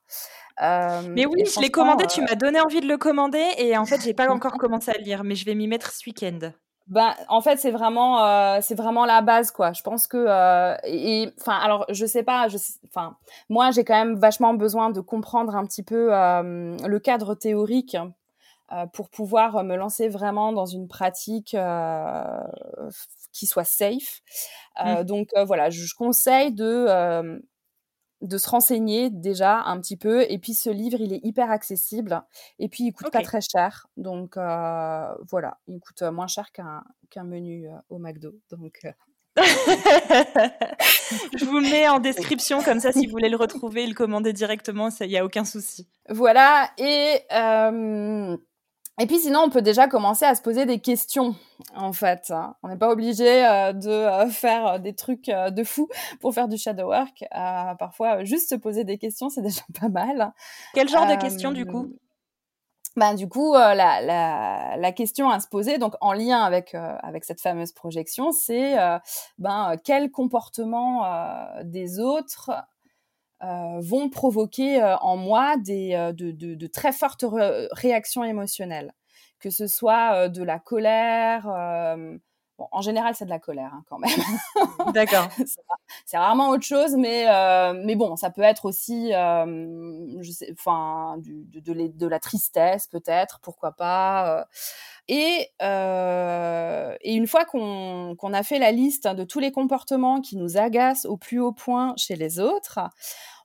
[0.63, 3.77] Euh, mais oui, je l'ai commandé, tu euh, m'as donné envie de le commander et
[3.79, 6.05] en fait, j'ai pas encore commencé à le lire, mais je vais m'y mettre ce
[6.07, 6.53] week-end.
[6.89, 9.73] Ben, en fait, c'est vraiment, c'est vraiment la base, quoi.
[9.73, 10.27] Je pense que,
[10.85, 13.17] et, enfin, alors, je sais pas, je, enfin,
[13.49, 17.97] moi, j'ai quand même vachement besoin de comprendre un petit peu le cadre théorique
[18.93, 21.57] pour pouvoir me lancer vraiment dans une pratique
[23.33, 24.21] qui soit safe.
[24.85, 25.05] Euh, mmh.
[25.05, 27.39] Donc euh, voilà, je, conseille de euh,
[28.21, 30.31] de se renseigner déjà un petit peu.
[30.31, 32.23] Et puis ce livre, il est hyper accessible.
[32.59, 33.87] Et puis il coûte pas très cher.
[33.97, 38.33] Donc voilà, il coûte moins cher qu'un qu'un menu au McDo.
[38.51, 38.81] Donc
[39.37, 44.33] je vous le mets en description comme ça si vous voulez le retrouver, le commander
[44.33, 45.89] directement, il n'y a aucun souci.
[46.09, 46.69] Voilà.
[46.77, 47.21] Et
[49.01, 51.35] et puis sinon, on peut déjà commencer à se poser des questions,
[51.75, 52.31] en fait.
[52.31, 52.55] Hein.
[52.63, 55.89] On n'est pas obligé euh, de euh, faire euh, des trucs de fou
[56.21, 57.25] pour faire du shadow work.
[57.79, 60.35] parfois, juste se poser des questions, c'est déjà pas mal.
[60.75, 61.95] Quel genre de questions, du coup?
[62.97, 67.25] ben, du coup, la, la, la, question à se poser, donc en lien avec, avec
[67.25, 68.77] cette fameuse projection, c'est
[69.39, 71.07] ben, quel comportement
[71.63, 72.51] des autres
[73.43, 77.25] euh, vont provoquer euh, en moi des, euh, de, de, de, très fortes
[77.73, 78.93] réactions émotionnelles,
[79.39, 81.47] que ce soit de la colère.
[82.61, 84.11] Bon, en général, c'est de la colère hein, quand même.
[84.93, 85.29] D'accord.
[86.05, 87.25] c'est rarement autre chose, mais
[87.73, 93.41] mais bon, ça peut être aussi, je sais, enfin, de, de, de, la tristesse peut-être,
[93.41, 94.47] pourquoi pas.
[95.09, 100.21] Et, euh, et, une fois qu'on qu'on a fait la liste de tous les comportements
[100.21, 102.79] qui nous agacent au plus haut point chez les autres,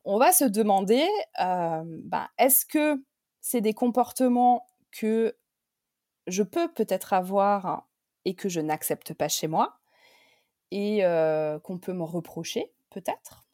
[0.03, 1.07] on va se demander,
[1.41, 3.03] euh, ben, est-ce que
[3.41, 5.35] c'est des comportements que
[6.27, 7.87] je peux peut-être avoir
[8.25, 9.79] et que je n'accepte pas chez moi
[10.71, 13.45] et euh, qu'on peut me reprocher peut-être.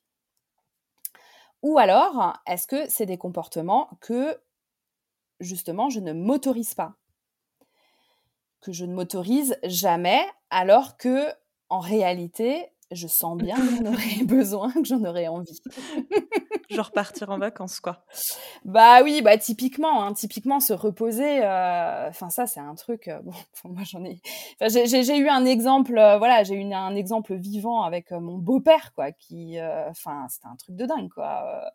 [1.62, 4.42] Ou alors, est-ce que c'est des comportements que
[5.40, 6.96] justement je ne m'autorise pas?
[8.62, 11.28] Que je ne m'autorise jamais alors que
[11.70, 15.62] en réalité je sens bien que j'en aurais besoin, que j'en aurais envie.
[16.70, 18.06] Genre partir en vacances, quoi.
[18.66, 21.44] Bah oui, bah typiquement, hein, typiquement se reposer.
[21.44, 23.08] Euh, enfin ça, c'est un truc.
[23.08, 23.34] Euh, bon,
[23.66, 24.22] moi j'en ai.
[24.62, 25.98] j'ai eu un exemple.
[25.98, 29.12] Euh, voilà, j'ai eu un exemple vivant avec mon beau-père, quoi.
[29.12, 29.58] Qui,
[29.90, 31.72] enfin, c'était un truc de dingue, quoi.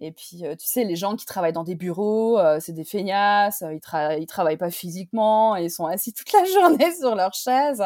[0.00, 3.80] Et puis, tu sais, les gens qui travaillent dans des bureaux, c'est des feignasses, ils,
[3.80, 7.82] tra ils travaillent pas physiquement, et ils sont assis toute la journée sur leur chaise.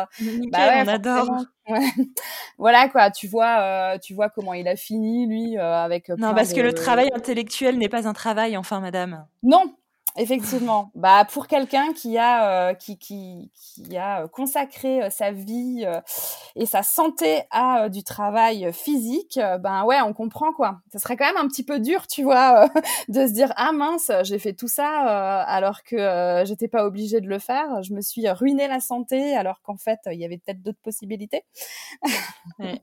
[0.53, 1.45] bah on adore.
[2.59, 6.11] voilà quoi, tu vois, tu vois comment il a fini lui avec.
[6.11, 9.27] Non, parce que le travail intellectuel n'est pas un travail, enfin, madame.
[9.43, 9.75] Non,
[10.17, 10.91] Effectivement.
[10.95, 13.51] Bah pour quelqu'un qui a euh, qui, qui,
[13.97, 16.01] a consacré euh, sa vie euh,
[16.55, 20.81] et sa santé à du travail physique, ben ouais, on comprend quoi.
[20.93, 22.69] Ça serait quand même un petit peu dur, tu vois,
[23.09, 27.29] de se dire ah mince, j'ai fait tout ça alors que j'étais pas obligée de
[27.29, 27.83] le faire.
[27.83, 31.45] Je me suis ruiné la santé alors qu'en fait il y avait peut-être d'autres possibilités.
[32.59, 32.81] Mais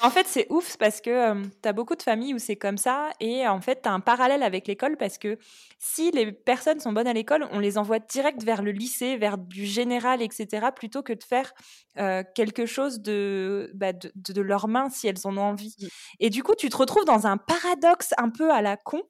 [0.00, 3.10] en fait c'est ouf parce que tu as beaucoup de familles où c'est comme ça
[3.20, 5.38] et en fait tu as un parallèle avec l'école parce que
[5.78, 9.38] si les personnes sont bonnes à l'école, on les envoie direct vers le lycée, vers
[9.38, 11.52] du général, etc., plutôt que de faire
[11.98, 15.74] euh, quelque chose de, bah, de, de, leurs mains si elles en ont envie.
[16.20, 19.02] Et du coup, tu te retrouves dans un paradoxe un peu à la con,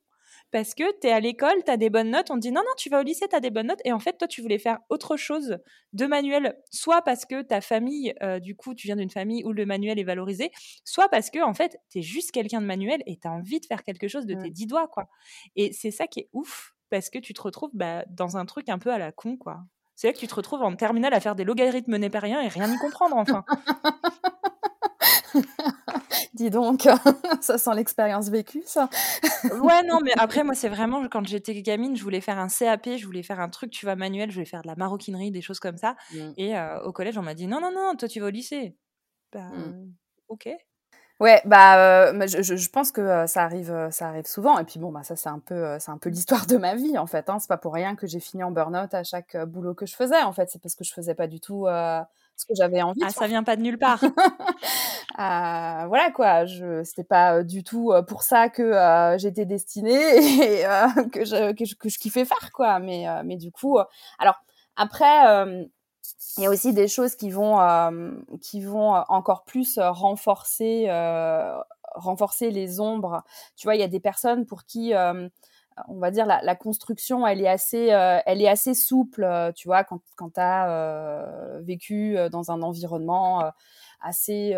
[0.50, 2.62] parce que tu es à l'école, tu as des bonnes notes, on te dit non,
[2.62, 4.42] non, tu vas au lycée, tu as des bonnes notes, et en fait, toi, tu
[4.42, 5.58] voulais faire autre chose
[5.92, 9.52] de manuel, soit parce que ta famille, euh, du coup, tu viens d'une famille où
[9.52, 10.50] le manuel est valorisé,
[10.84, 13.60] soit parce que, en fait, tu es juste quelqu'un de manuel et tu as envie
[13.60, 15.08] de faire quelque chose de tes dix doigts, quoi.
[15.56, 18.68] Et c'est ça qui est ouf, parce que tu te retrouves bah, dans un truc
[18.68, 19.60] un peu à la con, quoi.
[19.96, 22.72] C'est là que tu te retrouves en terminale à faire des logarithmes népériens et rien
[22.72, 23.44] y comprendre, enfin.
[26.34, 26.88] Dis donc,
[27.42, 28.88] ça sent l'expérience vécue, ça.
[29.62, 32.96] ouais, non, mais après, moi, c'est vraiment quand j'étais gamine, je voulais faire un CAP,
[32.96, 35.42] je voulais faire un truc, tu vois, manuel, je voulais faire de la maroquinerie, des
[35.42, 35.96] choses comme ça.
[36.12, 36.30] Mmh.
[36.38, 38.74] Et euh, au collège, on m'a dit non, non, non, toi, tu vas au lycée.
[39.32, 39.92] Bah, mmh.
[40.28, 40.48] ok.
[41.20, 44.58] Ouais, bah, euh, je, je, pense que euh, ça arrive, euh, ça arrive souvent.
[44.58, 46.96] Et puis bon, bah ça c'est un peu, c'est un peu l'histoire de ma vie
[46.96, 47.28] en fait.
[47.28, 47.38] Hein.
[47.38, 50.22] C'est pas pour rien que j'ai fini en burn-out à chaque boulot que je faisais.
[50.22, 53.02] En fait, c'est parce que je faisais pas du tout ce que j'avais envie.
[53.04, 54.00] Ah, ça vient pas de nulle part.
[55.18, 56.46] voilà quoi.
[56.46, 60.64] Je, c'était pas du tout pour ça que j'étais destinée et
[61.12, 62.78] que je, que je, que je kiffais faire quoi.
[62.78, 63.78] Mais, mais du coup,
[64.18, 64.42] alors
[64.74, 65.68] après
[66.36, 71.56] il y a aussi des choses qui vont euh, qui vont encore plus renforcer euh,
[71.94, 73.22] renforcer les ombres.
[73.56, 75.28] Tu vois, il y a des personnes pour qui euh,
[75.88, 80.00] on va dire la, construction elle est assez elle est assez souple tu vois quand
[80.16, 83.50] quand tu as vécu dans un environnement
[84.00, 84.54] assez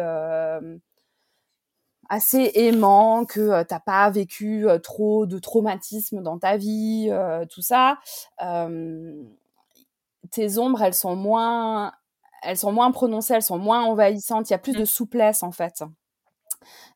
[2.09, 7.13] assez aimant, que t'as pas vécu trop de traumatisme dans ta vie,
[7.51, 7.99] tout ça
[10.33, 11.93] tes ombres, elles sont moins,
[12.43, 14.51] elles sont moins prononcées, elles sont moins envahissantes.
[14.51, 14.87] Il y a plus de mmh.
[14.87, 15.85] souplesse en fait.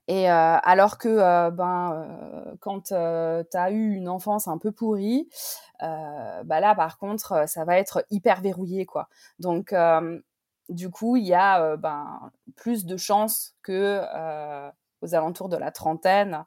[0.09, 4.73] Et euh, alors que euh, ben euh, quand tu as eu une enfance un peu
[4.73, 5.29] pourrie,
[5.81, 9.09] bah là par contre ça va être hyper verrouillé quoi.
[9.39, 9.75] Donc
[10.69, 14.01] du coup il y a ben plus de chances que
[15.03, 16.45] aux alentours de la trentaine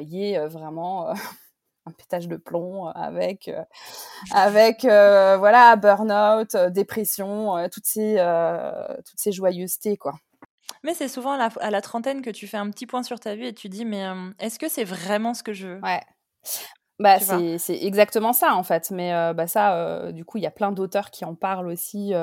[0.00, 1.14] il y ait vraiment
[1.86, 3.62] un pétage de plomb euh, avec euh,
[4.32, 8.16] avec euh, voilà burn-out, dépression, toutes ces
[9.04, 10.14] toutes ces joyeusetés quoi.
[10.84, 13.46] Mais c'est souvent à la, trentaine que tu fais un petit point sur ta vie
[13.46, 14.04] et tu dis mais
[14.38, 15.80] est-ce que c'est vraiment ce que je veux?
[15.80, 16.00] Ouais.
[16.98, 18.90] Bah, c'est exactement ça en fait.
[18.90, 22.14] Mais bah, ça, du coup, il y a plein d'auteurs qui en parlent aussi,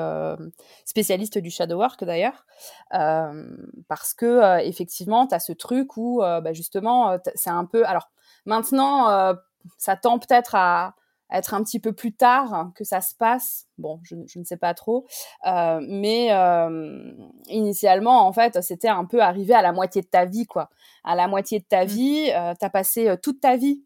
[0.84, 2.46] spécialistes du shadow work d'ailleurs,
[2.90, 7.86] parce que effectivement, tu as ce truc où bah, justement, c'est un peu.
[7.86, 8.10] Alors
[8.44, 9.34] maintenant,
[9.78, 10.94] ça tend peut-être à
[11.32, 13.66] être un petit peu plus tard que ça se passe.
[13.78, 15.06] Bon, je, ne sais pas trop.
[15.46, 17.12] Euh, mais euh,
[17.46, 20.70] initialement, en fait, c'était un peu arrivé à la moitié de ta vie, quoi.
[21.04, 21.88] À la moitié de ta mmh.
[21.88, 23.84] vie, euh, tu as passé toute ta vie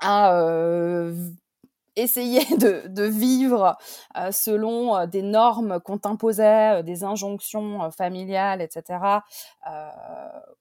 [0.00, 0.32] à
[1.96, 3.76] essayer de, de vivre
[4.16, 8.98] euh, selon euh, des normes qu'on t'imposait, euh, des injonctions familiales, etc.,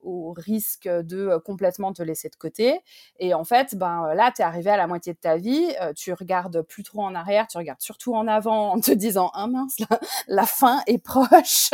[0.01, 2.79] au risque de complètement te laisser de côté.
[3.19, 6.13] Et en fait, ben là, tu es arrivé à la moitié de ta vie, tu
[6.13, 9.79] regardes plus trop en arrière, tu regardes surtout en avant en te disant ah mince,
[9.79, 11.69] la, la fin est proche,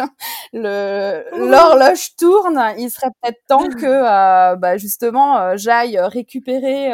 [0.53, 6.91] le l'horloge tourne, il serait peut-être temps que bah, justement j'aille récupérer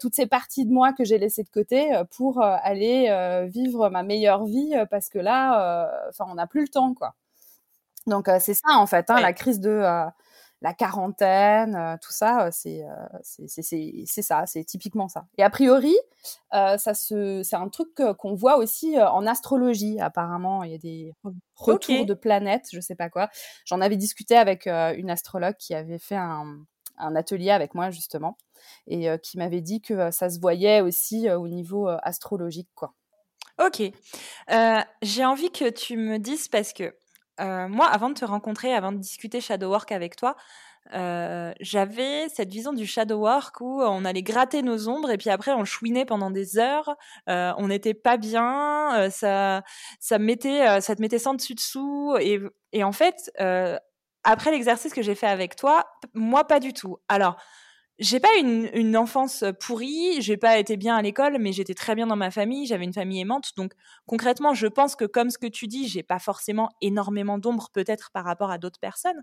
[0.00, 3.46] toutes ces parties de moi que j'ai laissées de côté euh, pour euh, aller euh,
[3.46, 7.14] vivre ma meilleure vie parce que là, enfin, on n'a plus le temps, quoi.
[8.06, 9.84] Donc c'est ça en fait, hein, la crise de
[10.60, 12.82] la quarantaine, tout ça, c'est
[13.22, 15.26] c'est ça, c'est typiquement ça.
[15.36, 15.94] Et a priori,
[16.50, 20.00] ça se, c'est un truc qu'on voit aussi en astrologie.
[20.00, 21.12] Apparemment, il y a des
[21.54, 23.28] retours de planètes, je sais pas quoi.
[23.66, 26.64] J'en avais discuté avec une astrologue qui avait fait un,
[26.98, 28.36] un atelier avec moi justement
[28.86, 32.68] et euh, qui m'avait dit que euh, ça se voyait aussi euh, au niveau astrologique
[32.74, 32.94] quoi.
[33.60, 33.82] Ok,
[35.02, 36.94] j'ai envie que tu me dises parce que
[37.40, 40.36] moi, avant de te rencontrer, avant de discuter shadow work avec toi,
[40.92, 45.52] j'avais cette vision du shadow work où on allait gratter nos ombres et puis après
[45.52, 49.64] on chouinait pendant des heures, on n'était pas bien, ça,
[49.98, 52.40] ça, mettait, ça te mettait sans dessus dessous et,
[52.72, 53.32] et en fait,
[54.24, 56.98] après l'exercice que j'ai fait avec toi, moi pas du tout.
[57.08, 57.36] Alors,
[57.98, 61.96] j'ai pas une, une enfance pourrie, j'ai pas été bien à l'école, mais j'étais très
[61.96, 63.50] bien dans ma famille, j'avais une famille aimante.
[63.56, 63.72] Donc
[64.06, 68.10] concrètement, je pense que comme ce que tu dis, j'ai pas forcément énormément d'ombre peut-être
[68.12, 69.20] par rapport à d'autres personnes,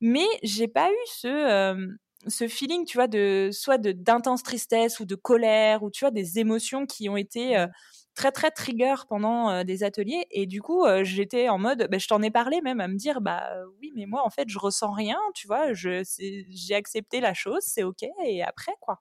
[0.00, 1.88] mais j'ai pas eu ce
[2.28, 6.38] ce feeling, tu vois, de soit d'intense tristesse ou de colère ou tu vois des
[6.38, 7.66] émotions qui ont été mmh
[8.14, 12.22] très très trigger pendant des ateliers et du coup j'étais en mode bah, je t'en
[12.22, 13.48] ai parlé même à me dire bah
[13.80, 16.02] oui mais moi en fait je ressens rien tu vois je
[16.50, 19.00] j'ai accepté la chose c'est ok et après quoi.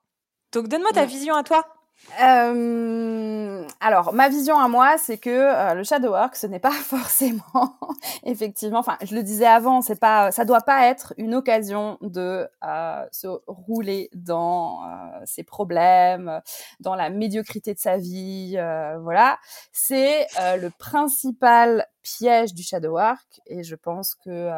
[0.53, 1.65] Donc donne-moi ta vision à toi
[2.21, 6.71] euh, alors, ma vision à moi, c'est que euh, le shadow work, ce n'est pas
[6.83, 7.77] forcément,
[8.23, 12.47] effectivement, enfin, je le disais avant, c'est pas, ça doit pas être une occasion de
[12.63, 16.41] euh, se rouler dans euh, ses problèmes,
[16.79, 19.39] dans la médiocrité de sa vie, euh, voilà.
[19.71, 24.49] C'est le principal piège du shadow work et je pense que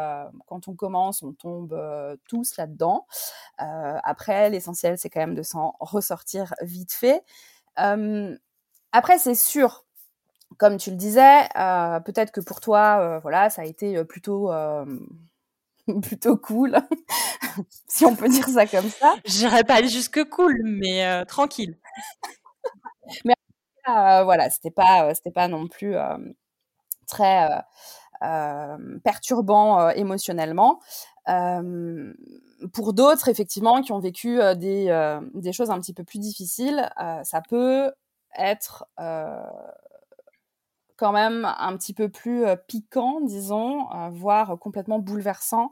[0.48, 1.78] quand on commence, on tombe
[2.28, 3.06] tous là-dedans.
[3.58, 7.24] après, l'essentiel, c'est quand même de s'en ressortir vite fait
[8.94, 9.86] après, c'est sûr,
[10.58, 14.52] comme tu le disais, euh, peut-être que pour toi, euh, voilà, ça a été plutôt
[16.02, 16.78] plutôt cool,
[17.88, 19.16] si on peut dire ça comme ça.
[19.26, 21.78] J'irais pas jusque cool, mais tranquille.
[23.26, 23.36] mais
[23.86, 25.96] voilà, c'était pas c'était pas non plus
[27.08, 27.48] très
[29.04, 30.80] perturbant émotionnellement.
[31.26, 36.90] pour d'autres, effectivement, qui ont vécu des, des choses un petit peu plus difficiles,
[37.24, 37.92] ça peut
[38.38, 38.86] être
[40.96, 45.72] quand même un petit peu plus piquant, disons, voire complètement bouleversant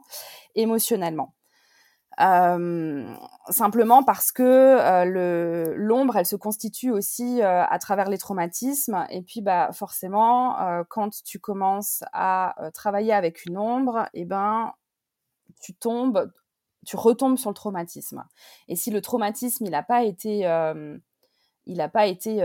[0.54, 1.32] émotionnellement.
[2.18, 5.04] Simplement parce que
[5.76, 9.06] l'ombre, elle se constitue aussi à travers les traumatismes.
[9.10, 14.72] Et puis, bah, forcément, quand tu commences à travailler avec une ombre, eh ben,
[15.60, 16.32] tu tombes,
[16.86, 18.24] tu retombes sur le traumatisme.
[18.68, 20.44] Et si le traumatisme, il n'a pas été
[21.66, 22.42] il n'a pas été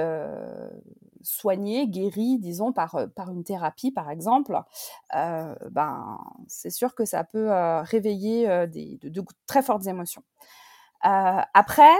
[1.27, 4.59] soigné, guéri, disons, par, par une thérapie, par exemple,
[5.11, 7.49] ben, c'est sûr que ça peut
[7.81, 10.23] réveiller des, de, très fortes émotions.
[11.01, 11.95] après,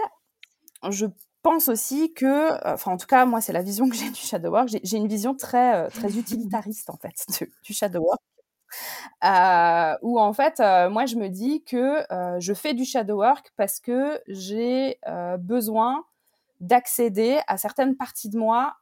[0.90, 1.06] je
[1.42, 4.52] pense aussi que, enfin, en tout cas, moi, c'est la vision que j'ai du shadow
[4.52, 4.70] work.
[4.84, 7.26] J'ai une vision très, très utilitariste, en fait,
[7.64, 8.22] du shadow work.
[10.04, 10.60] où en fait,
[10.90, 12.04] moi, je me dis que
[12.40, 15.00] je fais du shadow work parce que j'ai
[15.40, 16.04] besoin
[16.60, 18.76] d'accéder à certaines parties de moi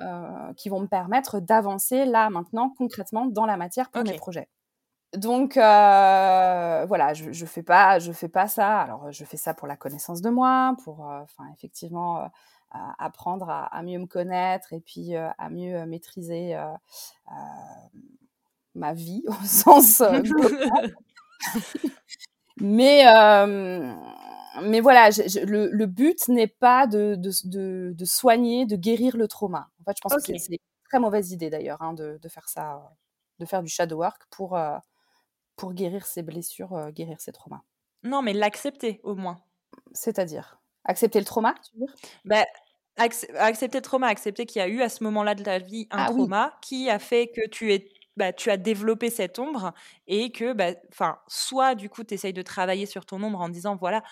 [0.00, 4.48] euh, qui vont me permettre d'avancer là maintenant concrètement dans la matière pour mes projets.
[5.16, 8.80] Donc euh, voilà, je, je fais pas, je fais pas ça.
[8.80, 12.30] Alors je fais ça pour la connaissance de moi, pour, euh, enfin effectivement
[12.98, 16.54] apprendre à, mieux me connaître et puis à mieux maîtriser
[18.74, 20.02] ma vie au sens
[22.60, 23.04] mais
[24.62, 29.68] mais voilà, le, but n'est pas de, de, de, soigner, de guérir le trauma.
[29.80, 32.92] En fait, je pense que c'est une très mauvaise idée d'ailleurs hein, de, faire ça,
[33.38, 34.76] de faire du shadow work pour, euh,
[35.56, 37.62] pour guérir ses blessures, euh, guérir ses traumas.
[38.02, 39.38] Non, mais l'accepter au moins.
[39.92, 40.60] C'est-à-dire?
[40.84, 41.86] Accepter le trauma, tu veux
[42.24, 42.44] bah,
[42.96, 46.04] accepter le trauma, accepter qu'il y a eu à ce moment-là de ta vie un
[46.04, 47.88] ah trauma qui a fait que tu es
[48.18, 49.72] bah, tu as développé cette ombre
[50.08, 53.48] et que, bah, enfin, soit du coup, tu essayes de travailler sur ton ombre en
[53.48, 54.02] disant, voilà,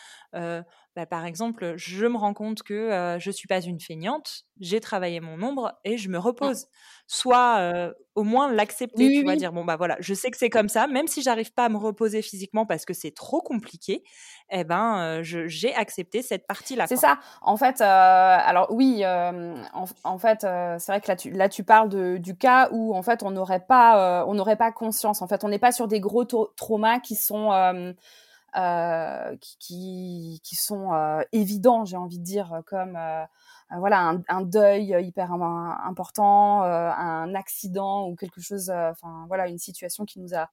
[0.97, 5.21] bah, par exemple, je me rends compte que je suis pas une feignante, j'ai travaillé
[5.21, 6.21] mon ombre et je me mmh.
[6.21, 6.67] repose.
[7.07, 10.71] Soit au moins l'accepter, tu vas dire bon bah voilà, je sais que c'est comme
[10.71, 14.03] ça, même si j'arrive pas à me reposer physiquement parce que c'est trop compliqué,
[14.51, 16.87] eh ben j'ai accepté cette partie-là.
[16.87, 17.19] C'est ça.
[17.43, 22.37] En fait, alors oui, en, fait, c'est vrai que là tu là tu parles du
[22.39, 25.21] cas où en fait on n'aurait pas on n'aurait pas conscience.
[25.21, 27.51] En fait, on n'est pas sur des gros traumas qui sont
[28.57, 33.23] euh, qui, qui, sont euh, évidents, j'ai envie de dire, comme euh,
[33.77, 40.21] voilà un, deuil hyper important, un accident ou quelque chose, enfin voilà une situation qui
[40.21, 40.49] nous a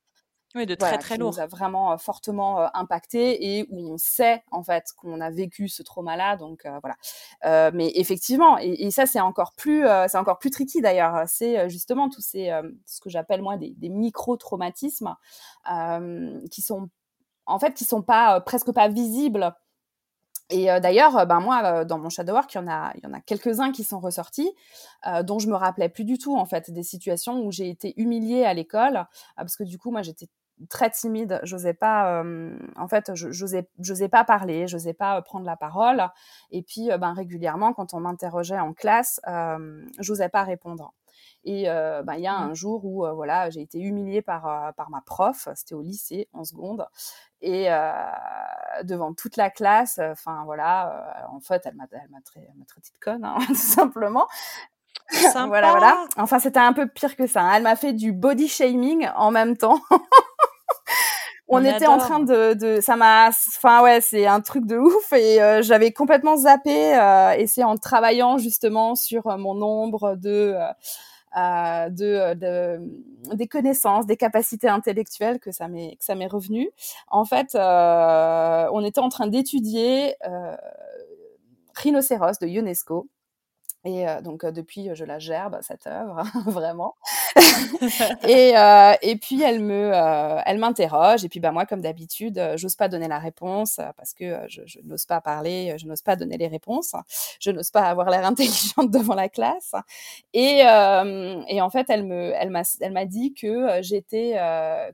[0.54, 1.32] oui, de très très lourd.
[1.32, 5.82] nous a vraiment fortement impacté et où on sait en fait qu'on a vécu ce
[5.82, 6.36] trauma-là.
[6.36, 7.72] Donc voilà.
[7.72, 11.24] mais effectivement, et, ça c'est encore plus, c'est encore plus tricky d'ailleurs.
[11.28, 12.52] C'est justement tous ces,
[12.86, 15.16] ce que j'appelle moi des, des micro-traumatismes
[16.52, 16.90] qui sont
[17.46, 19.54] en fait, qui sont pas euh, presque pas visibles.
[20.50, 23.14] Et d'ailleurs, ben moi, dans mon shadow work, il y en a, il y en
[23.14, 24.52] a quelques-uns qui sont ressortis,
[25.24, 28.44] dont je me rappelais plus du tout en fait, des situations où j'ai été humiliée
[28.44, 30.28] à l'école, parce que du coup, moi, j'étais
[30.70, 32.24] très timide, j'osais pas,
[32.76, 36.08] en fait, j'osais pas parler, j'osais pas prendre la parole,
[36.52, 39.22] et puis, ben régulièrement, quand on m'interrogeait en classe,
[39.98, 40.94] j'osais pas répondre.
[41.46, 42.50] Et ben, il y a mmh.
[42.50, 46.44] un jour où voilà, j'ai été humiliée par, par ma prof, c'était au lycée en
[46.44, 46.88] seconde,
[47.42, 47.68] et
[48.84, 53.26] devant toute la classe, enfin voilà, en fait, elle m'a, elle m'a, traité, de conne,
[53.26, 54.28] hein, tout simplement.
[55.34, 56.06] voilà, voilà.
[56.18, 57.42] Enfin, c'était un peu pire que ça.
[57.42, 57.54] Hein.
[57.56, 59.80] Elle m'a fait du body shaming en même temps.
[61.48, 65.14] on, était en train de, de ça m'a enfin ouais c'est un truc de ouf
[65.14, 70.68] et j'avais complètement zappé euh, et c'est en travaillant justement sur mon nombre de euh,
[71.36, 72.80] de, de,
[73.36, 76.70] des connaissances, des capacités intellectuelles que ça m'est que ça m'est revenu.
[77.08, 80.56] En fait, euh, on était en train d'étudier euh,
[81.76, 83.08] Rhinocéros de UNESCO
[83.86, 86.96] et euh, donc depuis, je la gerbe cette œuvre vraiment.
[88.28, 89.92] et, euh, et puis elle me,
[90.46, 94.40] elle m'interroge et puis bah moi comme d'habitude, j'ose pas donner la réponse parce que
[94.48, 96.96] je, je n'ose pas parler, je n'ose pas donner les réponses,
[97.40, 99.74] je n'ose pas avoir l'air intelligente devant la classe.
[100.34, 104.36] Et, et en fait, elle me, elle m'a, elle m'a dit que j'étais,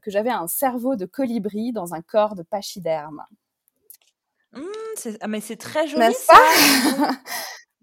[0.01, 3.23] que j'avais un cerveau de colibri dans un corps de pachyderme.
[4.53, 4.61] Mmh,
[5.21, 6.33] ah, mais c'est très joli ça.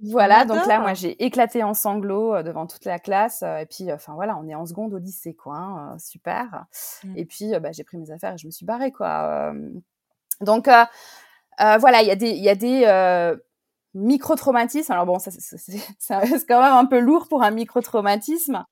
[0.02, 3.42] Voilà, donc là, moi, j'ai éclaté en sanglots euh, devant toute la classe.
[3.42, 5.56] Euh, et puis, enfin voilà, on est en seconde au lycée, quoi.
[5.56, 6.66] Hein, euh, super.
[7.02, 7.16] Mmh.
[7.16, 9.54] Et puis, bah, j'ai pris mes affaires et je me suis barrée, quoi.
[10.40, 10.68] donc,
[11.58, 12.84] voilà, il y a des, il y a des
[13.96, 14.92] micro-traumatisme.
[14.92, 15.78] Alors bon, ça, c'est
[16.48, 18.64] quand même un peu lourd pour un micro-traumatisme,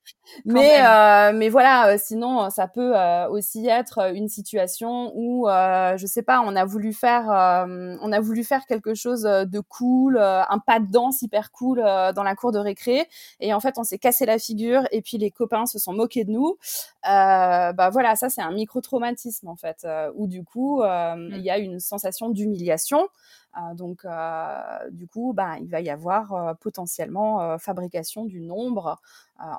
[0.44, 1.88] mais euh, mais voilà.
[1.88, 6.54] Euh, sinon, ça peut euh, aussi être une situation où, euh, je sais pas, on
[6.54, 11.22] a voulu faire, on a voulu faire quelque chose de cool, un pas de danse
[11.22, 13.08] hyper cool dans la cour de récré,
[13.40, 16.24] et en fait, on s'est cassé la figure, et puis les copains se sont moqués
[16.24, 16.56] de nous.
[17.02, 21.30] bah voilà, ça c'est un micro-traumatisme en fait, où du coup, mmh.
[21.32, 23.08] il y a une sensation d'humiliation.
[23.56, 29.00] Euh, donc, euh, du coup, bah, il va y avoir euh, potentiellement fabrication du nombre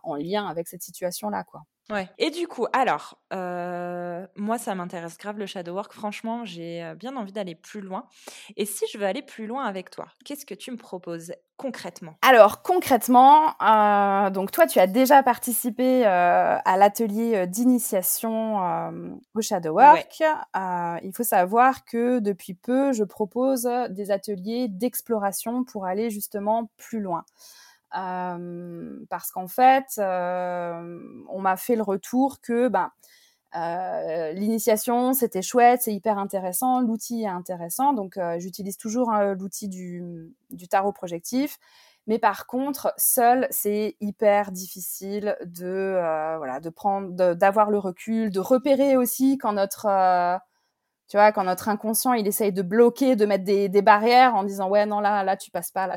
[0.04, 1.64] en lien avec cette situation-là, quoi.
[1.90, 2.10] Ouais.
[2.18, 5.94] Et du coup, alors, moi, ça m'intéresse grave le shadow work.
[5.94, 8.08] Franchement, j'ai bien envie d'aller plus loin.
[8.58, 12.16] Et si je veux aller plus loin avec toi, qu'est-ce que tu me proposes concrètement?
[12.22, 13.54] Alors, concrètement,
[14.32, 18.58] donc toi, tu as déjà participé à l'atelier d'initiation
[19.36, 20.24] au shadow work.
[21.04, 27.00] il faut savoir que depuis peu, je propose des ateliers d'exploration pour aller justement plus
[27.00, 27.26] loin
[27.92, 32.92] parce qu'en fait, on m'a fait le retour que ben,
[34.34, 40.34] l'initiation, c'était chouette, c'est hyper intéressant, l'outil est intéressant, donc j'utilise toujours hein, l'outil du,
[40.52, 41.58] du, tarot projectif.
[42.08, 45.96] Mais par contre, seul, c'est hyper difficile de
[46.38, 49.88] voilà de prendre, d'avoir le recul, de repérer aussi quand notre
[51.08, 54.44] tu vois, quand notre inconscient, il essaye de bloquer, de mettre des, des barrières en
[54.44, 55.96] disant ouais non là là tu passes pas là.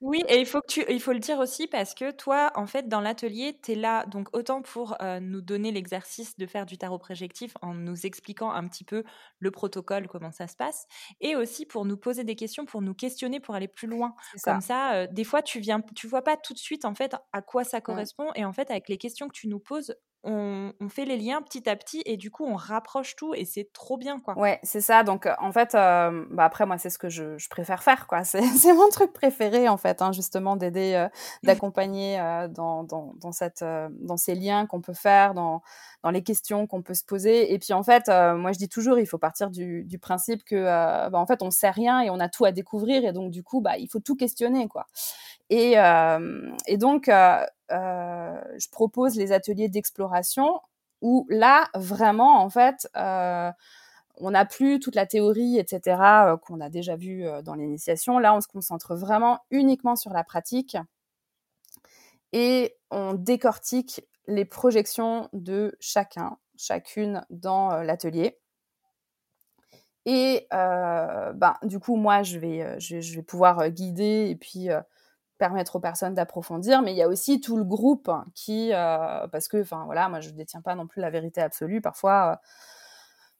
[0.00, 2.68] Oui, et il faut, que tu, il faut le dire aussi parce que toi, en
[2.68, 6.66] fait, dans l'atelier, tu es là, donc autant pour euh, nous donner l'exercice de faire
[6.66, 9.02] du tarot projectif en nous expliquant un petit peu
[9.40, 10.86] le protocole, comment ça se passe,
[11.20, 14.14] et aussi pour nous poser des questions, pour nous questionner, pour aller plus loin.
[14.44, 17.16] Comme ça, euh, des fois, tu viens, tu vois pas tout de suite, en fait,
[17.32, 20.72] à quoi ça correspond, et en fait, avec les questions que tu nous poses, on,
[20.88, 23.96] fait les liens petit à petit et du coup on rapproche tout et c'est trop
[23.96, 24.36] bien quoi.
[24.36, 25.04] Ouais, c'est ça.
[25.04, 28.24] Donc euh, en fait, euh, bah après moi c'est ce que je, préfère faire quoi.
[28.24, 31.08] C'est mon truc préféré en fait, hein, justement d'aider, euh,
[31.44, 32.18] d'accompagner
[32.50, 35.62] dans, dans, dans, cette, dans ces liens qu'on peut faire, dans,
[36.02, 37.52] dans les questions qu'on peut se poser.
[37.52, 40.64] Et puis en fait, moi je dis toujours, il faut partir du, du principe que
[40.64, 43.42] bah, en fait on sait rien et on a tout à découvrir et donc du
[43.42, 44.86] coup bah il faut tout questionner quoi.
[45.50, 45.76] Et,
[46.66, 47.08] et donc
[47.70, 50.60] euh, je propose les ateliers d'exploration
[51.02, 53.52] où là, vraiment, en fait, euh,
[54.16, 58.18] on n'a plus toute la théorie, etc., euh, qu'on a déjà vu dans l'initiation.
[58.18, 60.76] Là, on se concentre vraiment uniquement sur la pratique
[62.32, 68.38] et on décortique les projections de chacun, chacune dans l'atelier.
[70.04, 74.68] Et ben, du coup, moi, je vais, je vais pouvoir guider et puis
[75.38, 79.48] permettre aux personnes d'approfondir, mais il y a aussi tout le groupe qui, euh, parce
[79.48, 81.80] que, enfin voilà, moi je ne détiens pas non plus la vérité absolue.
[81.80, 82.46] Parfois, euh,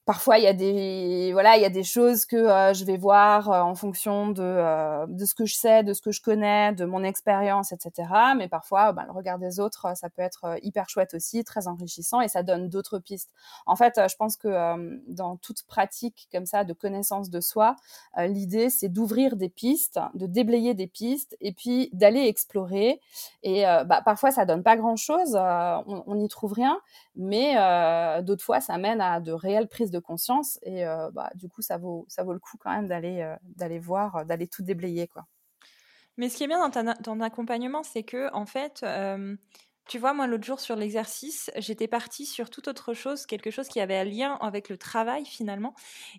[0.09, 2.97] parfois il y a des voilà il y a des choses que euh, je vais
[2.97, 6.23] voir euh, en fonction de euh, de ce que je sais de ce que je
[6.23, 10.57] connais de mon expérience etc mais parfois ben, le regard des autres ça peut être
[10.63, 13.31] hyper chouette aussi très enrichissant et ça donne d'autres pistes.
[13.67, 14.49] En fait je pense que
[15.13, 17.77] dans toute pratique comme ça de connaissance de soi
[18.17, 22.99] l'idée c'est d'ouvrir des pistes de déblayer des pistes et puis d'aller explorer.
[23.43, 26.81] Et bah, parfois ça donne pas grand chose on n'y trouve rien
[27.15, 27.57] mais
[28.23, 31.63] d'autres fois ça mène à de réelles prises de conscience et euh, bah, du coup
[31.63, 34.63] ça vaut ça vaut le coup quand même d'aller euh, d'aller voir euh, d'aller tout
[34.63, 35.27] déblayer quoi
[36.17, 38.85] mais ce qui est bien dans ton accompagnement c'est que en fait
[39.89, 43.69] tu vois, moi, l'autre jour sur l'exercice, j'étais partie sur toute autre chose, quelque chose
[43.69, 45.75] qui avait un lien avec le travail finalement.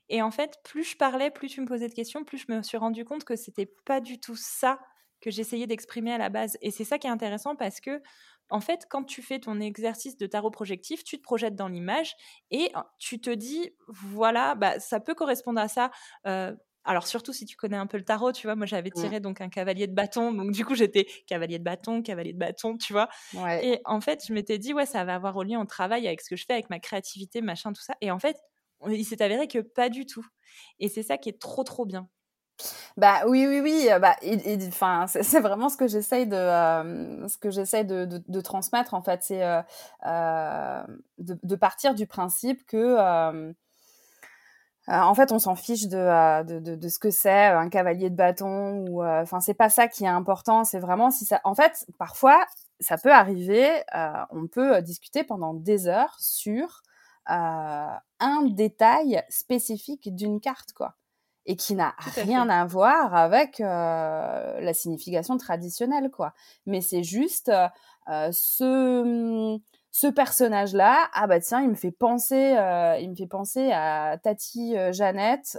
[0.10, 2.64] Et en fait, plus je parlais, plus tu me posais de questions, plus je me
[2.64, 4.80] suis rendu compte que c'était pas du tout ça
[5.22, 6.58] que j'essayais d'exprimer à la base.
[6.62, 8.02] Et c'est ça qui est intéressant parce que
[8.50, 12.16] en fait, quand tu fais ton exercice de tarot projectif, tu te projettes dans l'image
[12.52, 15.92] et tu te dis, voilà, bah, ça peut correspondre à ça.
[16.86, 19.02] alors surtout si tu connais un peu le tarot, tu vois, moi j'avais mmh.
[19.02, 22.40] tiré donc un cavalier de bâton, donc du coup j'étais cavalier de bâton, cavalier de
[22.40, 23.10] bâton, tu vois.
[23.62, 26.22] Et en fait, je m'étais dit ouais, ça va avoir au lien au travail avec
[26.22, 27.96] ce que je fais, avec ma créativité, machin, tout ça.
[28.02, 28.38] Et en fait,
[28.88, 30.26] il s'est avéré que pas du tout.
[30.80, 32.10] Et c'est ça qui est trop trop bien.
[32.98, 33.88] Bah oui, oui, oui.
[34.02, 34.16] Bah,
[34.68, 36.36] enfin, c'est vraiment ce que j'essaye de,
[37.28, 39.42] ce que j'essaye de, de, transmettre en fait, c'est
[40.04, 43.54] de, de, partir du principe que
[44.88, 48.86] en fait, on s'en fiche de, de, de, ce que c'est un cavalier de bâton
[48.90, 50.64] ou enfin c'est pas ça qui est important.
[50.64, 51.42] C'est vraiment si ça.
[51.44, 52.46] En fait, parfois,
[52.80, 53.70] ça peut arriver.
[54.32, 56.82] on peut discuter pendant des heures sur
[57.28, 60.96] un détail spécifique d'une carte, quoi
[61.50, 66.36] et qui n'a rien à voir avec euh, la signification traditionnelle, quoi.
[66.68, 69.60] Mais c'est juste euh, ce
[69.92, 74.20] ce personnage-là, ah bah tiens, il me fait penser, euh, il me fait penser à
[74.22, 75.58] Tati Jeannette,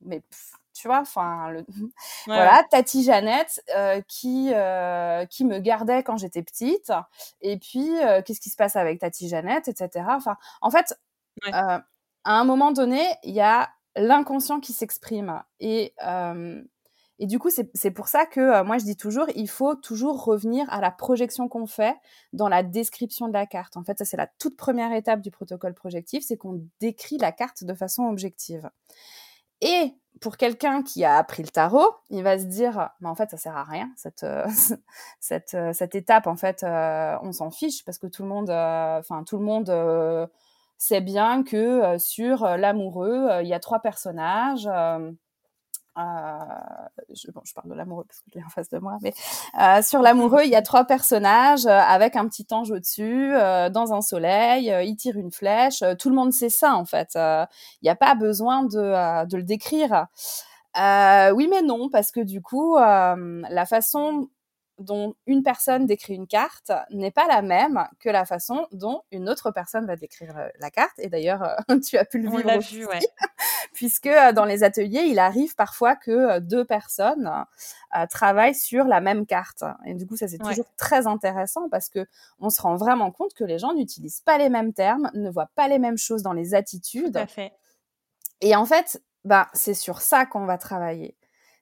[0.00, 0.22] mais
[0.72, 1.52] tu vois, enfin,
[2.26, 3.62] voilà, Tati Jeannette
[4.08, 4.46] qui
[5.28, 6.90] qui me gardait quand j'étais petite,
[7.42, 7.90] et puis
[8.24, 10.06] qu'est-ce qui se passe avec Tati Jeannette, etc.
[10.08, 10.98] Enfin, en fait,
[11.52, 11.82] à
[12.24, 15.42] un moment donné, il y a l'inconscient qui s'exprime.
[15.60, 16.62] Et, euh,
[17.18, 20.24] et du coup, c'est pour ça que euh, moi, je dis toujours, il faut toujours
[20.24, 21.96] revenir à la projection qu'on fait
[22.32, 23.76] dans la description de la carte.
[23.76, 27.32] En fait, ça, c'est la toute première étape du protocole projectif, c'est qu'on décrit la
[27.32, 28.70] carte de façon objective.
[29.62, 33.30] Et pour quelqu'un qui a appris le tarot, il va se dire, mais en fait,
[33.30, 34.46] ça sert à rien cette euh,
[35.20, 36.26] cette, cette étape.
[36.26, 39.70] En fait, on s'en fiche parce que tout le monde, enfin tout le monde
[40.78, 44.68] c'est bien que euh, sur euh, l'amoureux, euh, il y a trois personnages.
[45.96, 49.14] Je, bon, je parle de l'amoureux parce que je l'ai en face de moi, mais
[49.82, 54.70] sur l'amoureux, il y a trois personnages avec un petit ange au-dessus, dans un soleil,
[54.84, 55.82] il tire une flèche.
[55.98, 57.12] tout le monde sait ça en fait.
[57.14, 57.48] Il
[57.84, 60.06] n'y a pas besoin de le décrire.
[60.76, 64.28] oui, mais non, parce que du coup, la façon
[64.78, 69.28] dont une personne décrit une carte n'est pas la même que la façon dont une
[69.28, 70.98] autre personne va décrire euh, la carte.
[70.98, 72.86] Et d'ailleurs, euh, tu as pu le vivre aussi, vu,
[73.72, 77.30] puisque euh, dans les ateliers, il arrive parfois que deux personnes
[78.10, 79.64] travaillent sur la même carte.
[79.86, 82.06] Et du coup, ça c'est toujours très intéressant parce que
[82.40, 85.50] on se rend vraiment compte que les gens n'utilisent pas les mêmes termes, ne voient
[85.54, 87.14] pas les mêmes choses dans les attitudes.
[87.14, 87.52] Tout à fait.
[88.42, 91.16] Et en fait, bah, c'est sur ça qu'on va travailler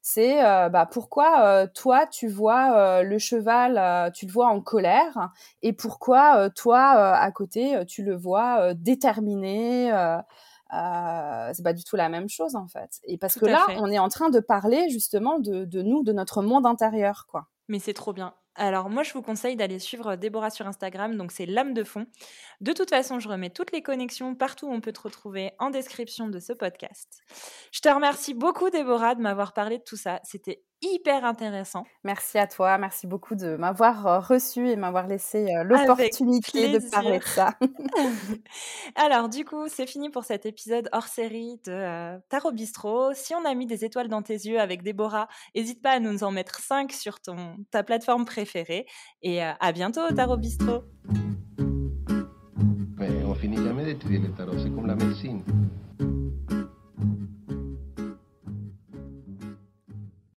[0.06, 4.60] c'est euh, bah, pourquoi euh, toi tu vois euh, le cheval, tu le vois en
[4.60, 5.30] colère,
[5.62, 6.78] et pourquoi toi
[7.14, 9.88] à côté tu le vois déterminé.
[10.70, 13.00] c'est pas du tout la même chose en fait.
[13.04, 16.12] Et parce que là, on est en train de parler justement de, de nous, de
[16.12, 17.46] notre monde intérieur, quoi.
[17.68, 18.34] Mais c'est trop bien.
[18.56, 22.06] Alors moi, je vous conseille d'aller suivre Déborah sur Instagram, donc c'est l'âme de fond.
[22.60, 25.70] De toute façon, je remets toutes les connexions partout où on peut te retrouver en
[25.70, 27.22] description de ce podcast.
[27.72, 30.20] Je te remercie beaucoup, Déborah, de m'avoir parlé de tout ça.
[30.22, 31.84] C'était hyper intéressant.
[32.04, 36.78] Merci à toi, merci beaucoup de m'avoir euh, reçu et m'avoir laissé euh, l'opportunité de
[36.90, 37.54] parler de ça.
[38.96, 43.12] Alors du coup, c'est fini pour cet épisode hors série de euh, Tarot Bistro.
[43.14, 46.24] Si on a mis des étoiles dans tes yeux avec Déborah, n'hésite pas à nous
[46.24, 48.86] en mettre 5 sur ton, ta plateforme préférée.
[49.22, 50.84] Et à bientôt Tarot Bistro.
[53.26, 55.42] on finit jamais d'étudier le tarot, c'est comme la médecine.